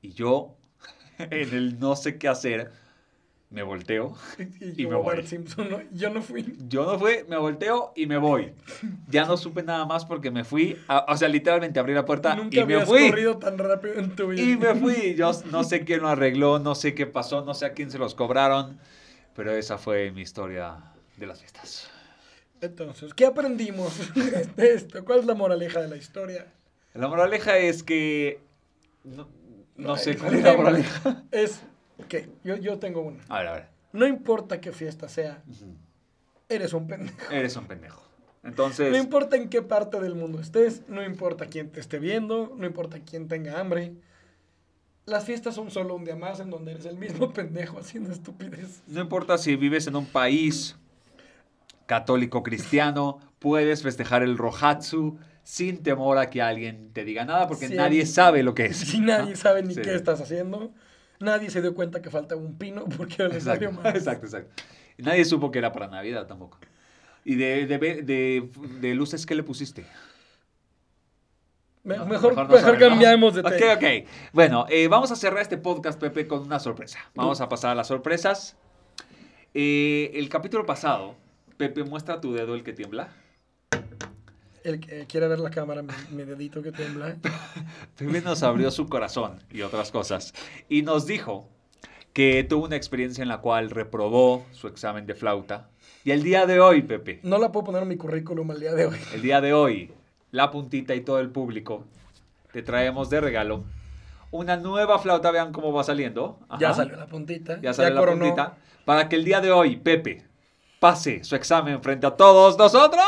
Y 0.00 0.12
yo, 0.12 0.56
en 1.18 1.54
el 1.54 1.78
no 1.78 1.96
sé 1.96 2.18
qué 2.18 2.28
hacer, 2.28 2.72
me 3.52 3.62
volteo. 3.62 4.16
Y, 4.60 4.82
Y 4.82 4.86
me 4.86 4.96
voy. 4.96 5.22
Simpson, 5.26 5.68
¿no? 5.70 5.80
yo 5.92 6.10
no 6.10 6.22
fui. 6.22 6.56
Yo 6.68 6.84
no 6.84 6.98
fui, 6.98 7.18
me 7.28 7.36
volteo 7.36 7.92
y 7.94 8.06
me 8.06 8.16
voy. 8.18 8.52
Ya 9.08 9.24
no 9.26 9.36
supe 9.36 9.62
nada 9.62 9.84
más 9.86 10.04
porque 10.04 10.30
me 10.30 10.42
fui. 10.44 10.76
a- 10.88 11.04
o 11.08 11.16
sea, 11.16 11.28
literalmente 11.28 11.78
abrí 11.78 11.94
la 11.94 12.04
puerta 12.04 12.34
Nunca 12.34 12.60
y 12.60 12.64
me 12.64 12.84
fui. 12.86 13.08
corrido 13.10 13.38
tan 13.38 13.58
rápido 13.58 13.94
en 13.94 14.16
tu 14.16 14.28
vida. 14.28 14.42
Y 14.42 14.56
me 14.56 14.74
fui. 14.74 15.14
Yo 15.16 15.30
no 15.50 15.62
sé 15.64 15.84
quién 15.84 16.00
lo 16.00 16.08
arregló, 16.08 16.58
no 16.58 16.74
sé 16.74 16.94
qué 16.94 17.06
pasó, 17.06 17.44
no 17.44 17.54
sé 17.54 17.66
a 17.66 17.72
quién 17.74 17.90
se 17.90 17.98
los 17.98 18.14
cobraron. 18.14 18.78
Pero 19.36 19.52
esa 19.52 19.78
fue 19.78 20.10
mi 20.10 20.22
historia 20.22 20.78
de 21.16 21.26
las 21.26 21.38
fiestas. 21.40 21.90
Entonces, 22.60 23.12
¿qué 23.14 23.26
aprendimos 23.26 23.92
de 24.56 24.74
esto? 24.74 25.04
¿Cuál 25.04 25.20
es 25.20 25.26
la 25.26 25.34
moraleja 25.34 25.80
de 25.80 25.88
la 25.88 25.96
historia? 25.96 26.46
La 26.94 27.08
moraleja 27.08 27.58
es 27.58 27.82
que. 27.82 28.40
No, 29.04 29.28
no 29.76 29.96
sé 29.96 30.10
Ay, 30.10 30.16
cuál 30.16 30.34
es 30.34 30.42
la 30.42 30.54
moraleja. 30.56 31.22
Es 31.32 31.62
que 32.06 32.28
yo, 32.44 32.56
yo 32.56 32.78
tengo 32.78 33.00
una. 33.02 33.22
A 33.28 33.38
ver, 33.38 33.48
a 33.48 33.52
ver. 33.52 33.68
No 33.92 34.06
importa 34.06 34.60
qué 34.60 34.72
fiesta 34.72 35.08
sea, 35.08 35.42
eres 36.48 36.72
un 36.72 36.86
pendejo. 36.86 37.30
Eres 37.30 37.56
un 37.56 37.66
pendejo. 37.66 38.02
Entonces. 38.42 38.90
No 38.90 38.96
importa 38.98 39.36
en 39.36 39.48
qué 39.48 39.62
parte 39.62 40.00
del 40.00 40.14
mundo 40.14 40.40
estés, 40.40 40.82
no 40.88 41.04
importa 41.04 41.46
quién 41.46 41.70
te 41.70 41.80
esté 41.80 41.98
viendo, 41.98 42.54
no 42.56 42.66
importa 42.66 42.98
quién 43.00 43.28
tenga 43.28 43.60
hambre. 43.60 43.92
Las 45.04 45.24
fiestas 45.24 45.54
son 45.56 45.70
solo 45.70 45.94
un 45.96 46.04
día 46.04 46.16
más 46.16 46.40
en 46.40 46.50
donde 46.50 46.72
eres 46.72 46.86
el 46.86 46.96
mismo 46.96 47.32
pendejo 47.34 47.78
haciendo 47.78 48.12
estupidez. 48.12 48.82
No 48.86 49.00
importa 49.00 49.36
si 49.38 49.56
vives 49.56 49.86
en 49.86 49.96
un 49.96 50.06
país 50.06 50.76
católico 51.86 52.42
cristiano, 52.42 53.18
puedes 53.38 53.82
festejar 53.82 54.22
el 54.22 54.38
Rohatsu 54.38 55.18
sin 55.42 55.82
temor 55.82 56.18
a 56.18 56.30
que 56.30 56.40
alguien 56.40 56.92
te 56.92 57.04
diga 57.04 57.24
nada, 57.24 57.48
porque 57.48 57.68
nadie 57.68 58.06
sabe 58.06 58.42
lo 58.42 58.54
que 58.54 58.66
es. 58.66 58.76
Si 58.76 59.00
nadie 59.00 59.32
¿no? 59.32 59.36
sabe 59.36 59.62
ni 59.62 59.74
Sí. 59.74 59.82
qué 59.82 59.94
estás 59.94 60.20
haciendo, 60.20 60.72
nadie 61.22 61.50
se 61.50 61.62
dio 61.62 61.74
cuenta 61.74 62.02
que 62.02 62.10
falta 62.10 62.36
un 62.36 62.58
pino 62.58 62.84
porque 62.96 63.22
Exacto, 63.24 63.36
estadio 63.38 63.72
más. 63.72 63.94
exacto, 63.94 64.26
exacto. 64.26 64.62
Nadie 64.98 65.24
supo 65.24 65.50
que 65.50 65.58
era 65.58 65.72
para 65.72 65.88
Navidad 65.88 66.26
tampoco. 66.26 66.58
¿Y 67.24 67.36
de, 67.36 67.66
de, 67.66 67.78
de- 68.02 68.50
de 68.80 68.94
luces 68.94 69.24
qué 69.26 69.34
le 69.34 69.42
pusiste? 69.42 69.86
Me- 71.84 71.96
No, 71.96 72.06
mejor 72.06 72.36
no 72.36 72.44
mejor, 72.46 72.74
¿no? 72.74 72.78
cambiamos 72.78 73.34
de 73.34 73.40
Ok, 73.40 73.48
tema. 73.58 73.72
ok. 73.74 74.08
Bueno, 74.32 74.66
eh, 74.68 74.86
vamos 74.88 75.10
a 75.10 75.16
cerrar 75.16 75.40
este 75.42 75.56
podcast, 75.58 75.98
Pepe, 76.00 76.26
con 76.28 76.40
una 76.40 76.60
sorpresa. 76.60 76.98
Vamos 77.14 77.40
a 77.40 77.48
pasar 77.48 77.72
a 77.72 77.74
las 77.74 77.88
sorpresas. 77.88 78.56
Eh, 79.54 80.10
el 80.14 80.28
capítulo 80.28 80.64
pasado, 80.64 81.16
Pepe, 81.56 81.82
muestra 81.84 82.20
tu 82.20 82.32
dedo 82.32 82.54
el 82.54 82.62
que 82.62 82.72
tiembla. 82.72 83.08
El 84.64 84.80
que 84.80 85.06
quiere 85.06 85.28
ver 85.28 85.40
la 85.40 85.50
cámara, 85.50 85.82
mi, 85.82 85.92
mi 86.10 86.24
dedito 86.24 86.62
que 86.62 86.72
tiembla. 86.72 87.16
Pepe 87.96 88.20
nos 88.20 88.42
abrió 88.42 88.70
su 88.70 88.88
corazón 88.88 89.42
y 89.50 89.62
otras 89.62 89.90
cosas. 89.90 90.32
Y 90.68 90.82
nos 90.82 91.06
dijo 91.06 91.48
que 92.12 92.44
tuvo 92.44 92.66
una 92.66 92.76
experiencia 92.76 93.22
en 93.22 93.28
la 93.28 93.38
cual 93.38 93.70
reprobó 93.70 94.46
su 94.52 94.68
examen 94.68 95.06
de 95.06 95.14
flauta. 95.14 95.68
Y 96.04 96.10
el 96.10 96.22
día 96.22 96.46
de 96.46 96.60
hoy, 96.60 96.82
Pepe, 96.82 97.20
No 97.22 97.38
la 97.38 97.50
puedo 97.52 97.64
poner 97.66 97.82
en 97.82 97.88
mi 97.88 97.96
currículum 97.96 98.50
al 98.50 98.60
día 98.60 98.74
de 98.74 98.86
hoy. 98.86 98.98
el 99.14 99.22
día 99.22 99.40
de 99.40 99.52
hoy, 99.52 99.92
la 100.30 100.50
puntita 100.50 100.94
y 100.94 101.00
todo 101.00 101.20
el 101.20 101.30
público, 101.30 101.84
te 102.52 102.62
traemos 102.62 103.08
de 103.10 103.20
regalo 103.20 103.64
una 104.30 104.56
nueva 104.56 104.98
flauta. 104.98 105.30
Vean 105.30 105.52
cómo 105.52 105.72
va 105.72 105.84
saliendo. 105.84 106.38
Ya 106.58 106.74
salió 106.74 106.96
la 106.96 107.06
puntita. 107.06 107.60
Ya 107.60 107.72
sale 107.72 107.90
la 107.90 108.00
coronó. 108.00 108.24
puntita. 108.24 108.56
Para 108.84 109.08
que 109.08 109.16
el 109.16 109.24
día 109.24 109.40
de 109.40 109.52
hoy, 109.52 109.76
Pepe, 109.76 110.24
pase 110.80 111.22
su 111.22 111.36
examen 111.36 111.80
frente 111.82 112.06
a 112.06 112.16
todos 112.16 112.58
nosotros. 112.58 113.04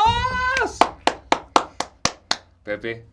Pepe, 2.65 3.05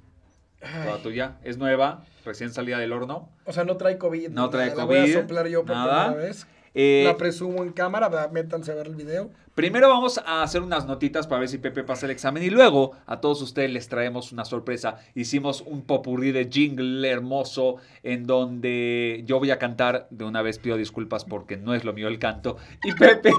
toda 0.85 0.99
tuya. 1.03 1.37
Es 1.45 1.59
nueva, 1.59 2.05
recién 2.25 2.53
salida 2.53 2.79
del 2.79 2.93
horno. 2.93 3.29
O 3.45 3.53
sea, 3.53 3.65
no 3.65 3.77
trae 3.77 3.99
COVID. 3.99 4.31
No 4.31 4.51
trae. 4.51 4.75
La 4.75 4.85
voy 4.85 4.97
a 4.97 5.01
COVID, 5.03 5.13
soplar 5.15 5.47
yo 5.47 5.65
por 5.65 5.77
nada. 5.77 6.07
primera 6.09 6.27
vez. 6.29 6.47
Eh, 6.75 7.03
La 7.05 7.19
presumo 7.19 7.63
en 7.63 7.71
cámara, 7.73 8.09
métanse 8.33 8.73
a 8.73 8.75
ver 8.75 8.87
el 8.87 8.95
video. 8.97 9.31
Primero 9.55 9.91
vamos 9.91 10.17
a 10.25 10.43
hacer 10.43 10.63
unas 10.63 10.87
notitas 10.87 11.27
para 11.27 11.41
ver 11.41 11.51
si 11.51 11.59
Pepe 11.59 11.85
pasa 11.85 12.07
el 12.07 12.13
examen 12.13 12.43
y 12.43 12.49
luego 12.49 12.93
a 13.05 13.21
todos 13.21 13.43
ustedes 13.43 13.71
les 13.71 13.89
traemos 13.89 14.33
una 14.33 14.47
sorpresa. 14.47 14.97
Hicimos 15.15 15.61
un 15.61 15.83
popurrí 15.83 16.33
de 16.33 16.49
jingle 16.51 17.07
hermoso 17.11 17.77
en 18.03 18.27
donde 18.27 19.23
yo 19.27 19.39
voy 19.39 19.51
a 19.51 19.59
cantar. 19.59 20.07
De 20.11 20.25
una 20.25 20.41
vez 20.41 20.59
pido 20.59 20.79
disculpas 20.79 21.27
porque 21.27 21.59
no 21.59 21.75
es 21.75 21.85
lo 21.85 21.93
mío 21.93 22.09
el 22.09 22.19
canto. 22.19 22.57
Y 22.85 22.95
Pepe, 22.95 23.33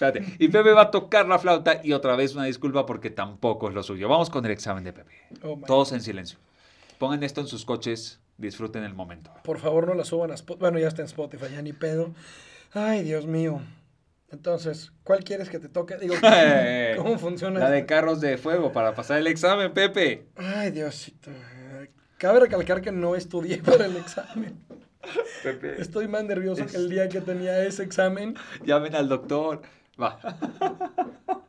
espérate, 0.00 0.36
y 0.38 0.48
Pepe 0.48 0.72
va 0.72 0.82
a 0.82 0.90
tocar 0.90 1.28
la 1.28 1.38
flauta 1.38 1.80
y 1.84 1.92
otra 1.92 2.16
vez 2.16 2.34
una 2.34 2.44
disculpa 2.44 2.86
porque 2.86 3.10
tampoco 3.10 3.68
es 3.68 3.74
lo 3.74 3.82
suyo. 3.82 4.08
Vamos 4.08 4.30
con 4.30 4.44
el 4.46 4.50
examen 4.50 4.82
de 4.82 4.92
Pepe. 4.92 5.12
Oh, 5.42 5.60
Todos 5.66 5.92
en 5.92 6.00
silencio. 6.00 6.38
Pongan 6.98 7.22
esto 7.22 7.40
en 7.40 7.46
sus 7.46 7.64
coches, 7.64 8.18
disfruten 8.38 8.82
el 8.84 8.94
momento. 8.94 9.30
Por 9.44 9.58
favor, 9.58 9.86
no 9.86 9.94
la 9.94 10.04
suban 10.04 10.30
a 10.30 10.34
Spotify. 10.34 10.60
Bueno, 10.60 10.78
ya 10.78 10.88
está 10.88 11.02
en 11.02 11.06
Spotify, 11.06 11.46
ya 11.52 11.62
ni 11.62 11.72
pedo. 11.72 12.14
Ay, 12.72 13.02
Dios 13.02 13.26
mío. 13.26 13.60
Entonces, 14.30 14.92
¿cuál 15.02 15.24
quieres 15.24 15.50
que 15.50 15.58
te 15.58 15.68
toque? 15.68 15.96
Digo, 15.96 16.14
¿cómo 16.96 17.18
funciona 17.18 17.58
La 17.58 17.70
de 17.70 17.84
carros 17.84 18.20
de 18.20 18.38
fuego 18.38 18.72
para 18.72 18.94
pasar 18.94 19.18
el 19.18 19.26
examen, 19.26 19.72
Pepe. 19.72 20.28
Ay, 20.36 20.70
Diosito. 20.70 21.30
Cabe 22.16 22.40
recalcar 22.40 22.80
que 22.80 22.92
no 22.92 23.16
estudié 23.16 23.58
para 23.62 23.86
el 23.86 23.96
examen. 23.96 24.58
Pepe. 25.42 25.80
Estoy 25.80 26.06
más 26.08 26.24
nervioso 26.24 26.66
que 26.66 26.76
el 26.76 26.88
día 26.88 27.08
que 27.08 27.20
tenía 27.20 27.64
ese 27.64 27.82
examen. 27.82 28.34
Llamen 28.64 28.94
al 28.94 29.08
doctor. 29.08 29.62
Va. 30.00 30.18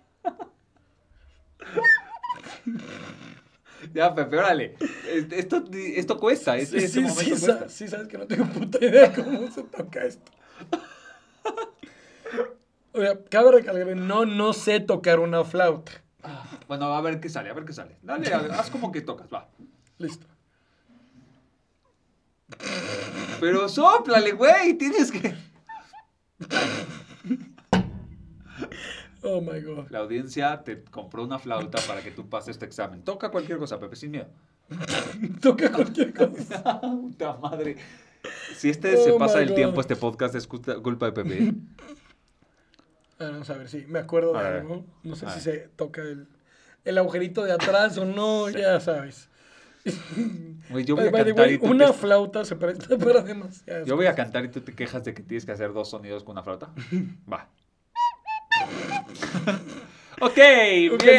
ya, 3.94 4.14
Pepe, 4.14 4.38
órale. 4.38 4.76
Este- 5.10 5.40
Esto, 5.40 5.64
esto 5.74 6.18
cuesta. 6.18 6.56
Sí, 6.56 6.62
este 6.64 6.88
sí, 6.88 7.00
momento 7.02 7.22
sí, 7.22 7.30
cuesta. 7.46 7.70
sí, 7.70 7.88
sabes 7.88 8.08
que 8.08 8.18
no 8.18 8.28
tengo 8.28 8.46
puta 8.46 8.84
idea 8.84 9.12
cómo 9.14 9.50
se 9.52 9.64
toca 9.64 10.04
esto. 10.04 10.32
Oye, 12.94 13.20
cabe 13.30 13.52
recalcar, 13.54 13.96
no, 13.96 14.26
no 14.26 14.54
sé 14.54 14.80
tocar 14.82 15.20
una 15.20 15.44
flauta. 15.46 15.92
Bueno, 16.68 16.94
a 16.94 17.02
ver 17.02 17.20
qué 17.20 17.30
sale, 17.30 17.50
a 17.50 17.54
ver 17.54 17.66
qué 17.66 17.74
sale. 17.74 17.98
Dale, 18.02 18.32
a- 18.34 18.60
haz 18.60 18.70
como 18.70 18.92
que 18.92 19.02
tocas, 19.02 19.28
va. 19.34 19.50
Listo. 19.98 20.28
Pero 23.40 23.68
soplale, 23.70 24.34
güey, 24.34 24.74
tienes 24.76 25.12
que... 25.12 25.34
Oh 29.48 29.52
my 29.54 29.62
god. 29.62 29.88
La 29.90 30.00
audiencia 30.00 30.64
te 30.64 30.84
compró 30.84 31.24
una 31.24 31.40
flauta 31.40 31.80
para 31.88 32.02
que 32.02 32.12
tú 32.12 32.30
pases 32.30 32.50
este 32.56 32.66
examen. 32.66 33.04
Toca 33.04 33.30
cualquier 33.32 33.58
cosa, 33.58 33.80
Pepe, 33.80 33.96
sin 33.96 34.12
miedo. 34.12 34.28
Toca 35.42 35.72
cualquier 35.72 36.14
cosa. 36.16 36.80
Puta 36.82 37.38
madre. 37.38 37.78
Si 38.56 38.70
este 38.70 38.96
se 38.98 39.12
Oh 39.12 39.18
pasa 39.18 39.38
my 39.38 39.44
el 39.44 39.50
God. 39.50 39.56
tiempo, 39.56 39.82
este 39.82 39.96
podcast 39.96 40.36
es 40.36 40.48
culpa 40.48 41.06
de 41.08 41.12
Pepe. 41.12 41.54
Ah, 43.20 43.26
vamos 43.34 43.48
a 43.52 43.54
ver, 43.56 43.70
sí, 43.70 43.86
me 43.88 44.00
acuerdo 44.00 44.34
de 44.34 44.40
A 44.40 44.42
ver. 44.42 44.54
algo. 44.62 44.84
No 45.04 45.16
sé 45.16 45.28
A 45.28 45.30
si 45.30 45.48
ver. 45.48 45.60
se 45.62 45.68
toca 45.76 46.02
el, 46.02 46.28
el 46.86 46.98
agujerito 46.98 47.44
de 47.44 47.52
atrás 47.52 47.96
o 48.00 48.06
no, 48.06 48.50
ya 48.50 48.80
sabes. 48.80 49.30
Güey, 50.72 50.86
yo 50.86 50.96
voy 50.96 51.06
a 51.06 51.12
cantar 51.12 51.34
way, 51.40 51.60
y 51.62 51.66
una 51.68 51.88
te- 51.88 51.94
flauta 51.94 52.44
se 52.46 52.56
presta 52.56 52.98
para 52.98 53.22
demasiadas 53.22 53.88
Yo 53.88 53.96
voy 53.96 54.08
a 54.08 54.16
cantar 54.16 54.46
y 54.46 54.50
tú 54.50 54.62
te 54.62 54.74
quejas 54.74 55.04
de 55.04 55.14
que 55.14 55.22
tienes 55.22 55.46
que 55.46 55.52
hacer 55.52 55.72
dos 55.72 55.92
sonidos 55.92 56.24
con 56.24 56.32
una 56.34 56.42
flauta. 56.42 56.72
Va. 57.32 57.48
ok, 60.22 60.38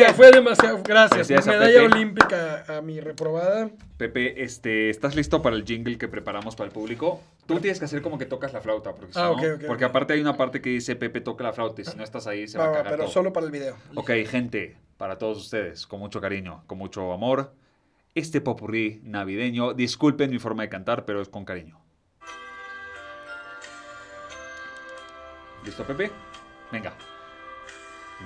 ya 0.00 0.14
fue 0.14 0.30
demasiado. 0.30 0.82
Gracias. 0.85 1.46
Medalla 1.46 1.82
olímpica 1.85 2.64
a 2.68 2.80
mi 2.82 3.00
reprobada. 3.00 3.70
Pepe, 3.96 4.42
este, 4.42 4.90
¿estás 4.90 5.14
listo 5.16 5.42
para 5.42 5.56
el 5.56 5.64
jingle 5.64 5.98
que 5.98 6.08
preparamos 6.08 6.56
para 6.56 6.66
el 6.68 6.72
público? 6.72 7.20
Tú 7.46 7.58
tienes 7.58 7.78
que 7.78 7.85
hacer 7.87 8.02
como 8.02 8.18
que 8.18 8.26
tocas 8.26 8.52
la 8.52 8.61
flauta, 8.61 8.94
porque 8.94 9.12
si 9.12 9.18
Ah, 9.20 9.32
no- 9.37 9.66
porque 9.66 9.85
aparte 9.85 10.12
hay 10.14 10.20
una 10.20 10.37
parte 10.37 10.61
que 10.61 10.70
dice 10.70 10.94
Pepe 10.96 11.20
toca 11.20 11.44
la 11.44 11.52
flauta 11.52 11.82
y 11.82 11.85
si 11.85 11.96
no 11.96 12.04
estás 12.04 12.26
ahí 12.26 12.46
se 12.48 12.58
va, 12.58 12.66
Va, 12.66 12.70
a 12.70 12.74
cagar 12.74 12.90
pero 12.92 13.04
todo. 13.04 13.12
solo 13.12 13.32
para 13.32 13.46
el 13.46 13.52
video. 13.52 13.76
Ok, 13.94 14.11
gente, 14.28 14.76
para 14.96 15.18
todos 15.18 15.38
ustedes, 15.38 15.87
con 15.87 15.98
mucho 16.00 16.20
cariño, 16.20 16.62
con 16.66 16.78
mucho 16.78 17.12
amor, 17.12 17.52
este 18.14 18.40
popurrí 18.40 19.00
navideño, 19.04 19.72
disculpen 19.74 20.30
mi 20.30 20.38
forma 20.38 20.62
de 20.64 20.68
cantar, 20.68 21.04
pero 21.04 21.20
es 21.22 21.28
con 21.28 21.44
cariño. 21.44 21.80
¿Listo, 25.64 25.85
Pepe? 25.85 26.11
Venga. 26.72 26.92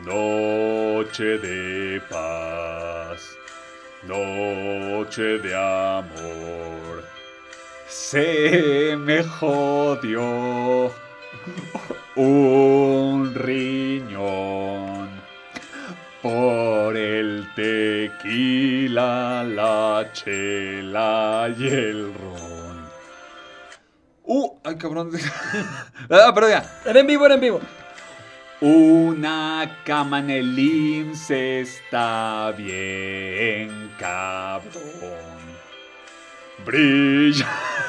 Noche 0.04 1.38
de 1.38 2.00
paz, 2.08 3.36
noche 4.04 5.38
de 5.38 5.54
amor, 5.54 7.04
se 7.88 8.96
me 8.98 9.24
jodió 9.24 10.92
un 12.14 13.34
riñón 13.34 15.08
por 16.22 16.96
el 16.96 17.48
tequila, 17.54 19.44
la 19.44 20.10
chela 20.12 21.48
y 21.56 21.66
el 21.66 22.14
ron. 22.14 22.86
Uh, 24.24 24.58
ay 24.64 24.76
cabrón. 24.76 25.10
ah, 26.10 26.32
pero 26.34 26.48
ya. 26.48 26.80
Era 26.84 27.00
en 27.00 27.06
vivo, 27.06 27.26
era 27.26 27.34
en 27.34 27.40
vivo. 27.40 27.60
Una 28.60 29.82
cama 29.84 30.20
en 30.20 30.30
el 30.30 30.58
IMSS 30.58 31.30
está 31.30 32.54
bien, 32.56 33.92
cabrón. 33.98 35.36
Brilla 36.64 37.46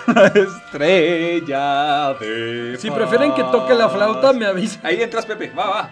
la 0.07 0.27
estrella 0.27 2.13
de. 2.15 2.77
Si 2.77 2.91
prefieren 2.91 3.33
que 3.33 3.43
toque 3.43 3.73
la 3.73 3.87
flauta, 3.87 4.33
me 4.33 4.45
avisan. 4.45 4.85
Ahí 4.85 5.01
entras, 5.01 5.25
Pepe. 5.25 5.51
Va, 5.51 5.69
va. 5.69 5.89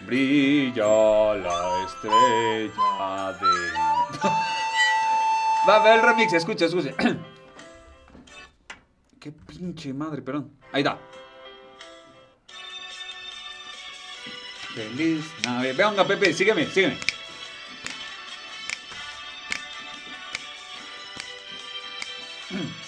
Brilla 0.00 1.34
la 1.36 1.86
estrella 1.86 3.32
de. 3.40 3.46
va, 5.66 5.78
va 5.78 5.94
el 5.94 6.02
remix. 6.02 6.34
Escucha, 6.34 6.66
escucha. 6.66 6.90
Qué 9.18 9.32
pinche 9.32 9.94
madre, 9.94 10.20
perdón. 10.20 10.52
Ahí 10.72 10.82
está. 10.82 10.98
Feliz 14.74 15.24
Navidad. 15.44 15.74
Venga, 15.74 16.06
Pepe, 16.06 16.32
sígueme, 16.32 16.66
sígueme. 16.66 16.98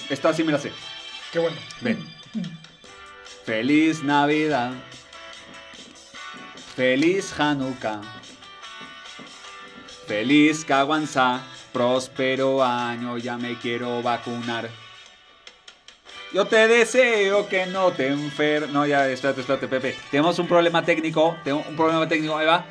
Esta 0.09 0.33
sí 0.33 0.43
me 0.43 0.53
la 0.53 0.59
sé. 0.59 0.73
Qué 1.33 1.38
bueno. 1.38 1.57
Ven. 1.81 1.99
Feliz 3.45 4.03
Navidad. 4.03 4.73
Feliz 6.75 7.33
Hanukkah. 7.38 8.01
Feliz 10.07 10.64
Kawanzaa. 10.64 11.43
Próspero 11.73 12.64
año, 12.64 13.16
ya 13.19 13.37
me 13.37 13.57
quiero 13.57 14.03
vacunar. 14.03 14.69
Yo 16.33 16.45
te 16.47 16.69
deseo 16.69 17.49
que 17.49 17.66
no 17.66 17.90
te 17.93 18.07
enfermes. 18.07 18.71
No, 18.71 18.87
ya, 18.87 19.09
espérate, 19.09 19.40
espérate, 19.40 19.66
Pepe. 19.66 19.97
Tenemos 20.11 20.38
un 20.38 20.47
problema 20.47 20.85
técnico. 20.85 21.37
Tengo 21.43 21.64
un 21.69 21.77
problema 21.77 22.07
técnico. 22.07 22.37
Ahí 22.37 22.47
va. 22.47 22.64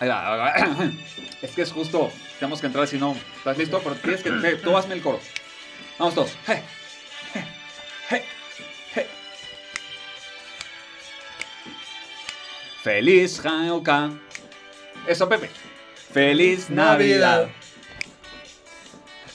Ahí 0.00 0.08
va. 0.08 0.32
ahí 0.32 0.38
va. 0.38 0.90
Es 1.42 1.52
que 1.52 1.62
es 1.62 1.70
justo. 1.70 2.10
Tenemos 2.40 2.60
que 2.60 2.66
entrar 2.66 2.86
si 2.88 2.98
no. 2.98 3.16
¿Estás 3.36 3.56
listo? 3.56 3.80
Pero 3.82 3.94
tienes 3.96 4.22
que. 4.22 4.30
Tú 4.62 4.76
hazme 4.76 4.94
el 4.94 5.02
coro. 5.02 5.20
Vamos 5.98 6.14
todos. 6.14 6.36
Hey. 6.46 6.62
Feliz 12.82 13.44
Hanukkah. 13.44 14.10
Eso, 15.06 15.28
Pepe. 15.28 15.50
Feliz 16.12 16.70
Navidad. 16.70 17.48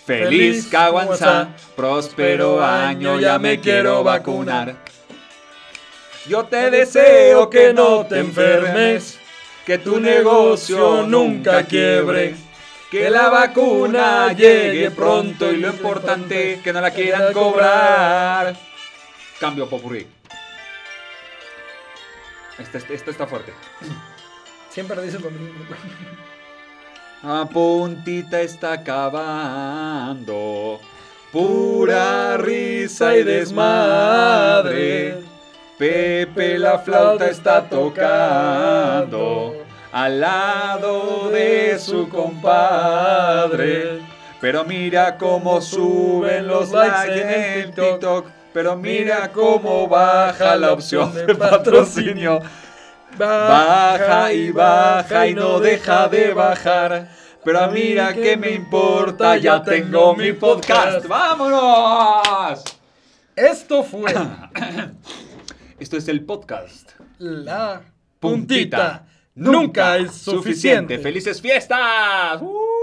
Feliz. 0.06 0.68
Kwanzaa. 0.70 1.48
Próspero 1.76 2.64
año, 2.64 3.20
ya 3.20 3.40
me 3.40 3.60
quiero 3.60 4.04
vacunar. 4.04 4.76
Yo 6.28 6.46
te 6.46 6.70
deseo 6.72 7.50
que 7.50 7.74
no 7.74 8.06
te 8.06 8.20
enfermes. 8.20 9.20
Que 9.66 9.78
tu 9.78 10.00
negocio 10.00 11.04
nunca 11.08 11.64
quiebre. 11.64 12.36
Que 12.92 13.10
la 13.10 13.30
vacuna 13.30 14.34
llegue 14.34 14.92
pronto 14.92 15.52
y 15.52 15.58
lo 15.58 15.70
importante 15.70 16.60
que 16.64 16.74
no 16.74 16.82
la 16.82 16.92
quieran 16.92 17.34
cobrar. 17.34 18.56
Cambio 19.40 19.68
popurrí. 19.70 20.06
Esta- 22.60 22.78
esta 22.94 23.10
está 23.12 23.26
fuerte. 23.26 23.52
Siempre 24.70 25.02
dices 25.02 25.22
lo 25.22 25.32
mismo. 25.32 25.66
A 27.26 27.46
puntita 27.46 28.42
está 28.42 28.74
acabando. 28.74 30.82
Pura 31.32 32.36
risa 32.36 33.16
y 33.16 33.24
desmadre. 33.24 35.20
Pepe 35.78 36.60
la 36.60 36.80
flauta 36.80 37.30
está 37.30 37.64
tocando 37.70 39.56
al 39.94 40.20
lado 40.20 41.30
de 41.30 41.80
su 41.80 42.10
compadre. 42.10 44.02
Pero 44.42 44.66
mira 44.66 45.18
cómo 45.18 45.62
suben 45.62 46.46
los 46.46 46.72
likes 46.72 47.22
en 47.22 47.30
el 47.30 47.72
TikTok. 47.72 48.28
Pero 48.52 48.76
mira 48.76 49.32
cómo 49.32 49.88
baja 49.88 50.58
la 50.58 50.74
opción 50.74 51.16
de 51.16 51.34
patrocinio. 51.36 52.42
Baja 53.18 54.34
y 54.34 54.52
baja 54.52 55.28
y 55.28 55.34
no 55.36 55.60
deja 55.60 56.08
de 56.08 56.34
bajar. 56.34 57.10
Pero 57.44 57.70
mira 57.72 58.14
que 58.14 58.38
me 58.38 58.52
importa, 58.52 59.38
ya 59.38 59.62
tengo 59.62 60.16
mi 60.16 60.32
podcast. 60.34 61.06
¡Vámonos! 61.08 62.64
Esto 63.36 63.84
fue 63.84 64.14
Esto 65.80 65.98
es 65.98 66.08
el 66.08 66.24
podcast. 66.24 66.92
la 67.20 67.82
Puntita. 68.20 68.20
puntita. 68.20 69.08
Nunca 69.36 69.98
es 69.98 70.14
suficiente. 70.14 71.00
¡Felices 71.00 71.42
fiestas! 71.42 72.42
¡Uh! 72.42 72.83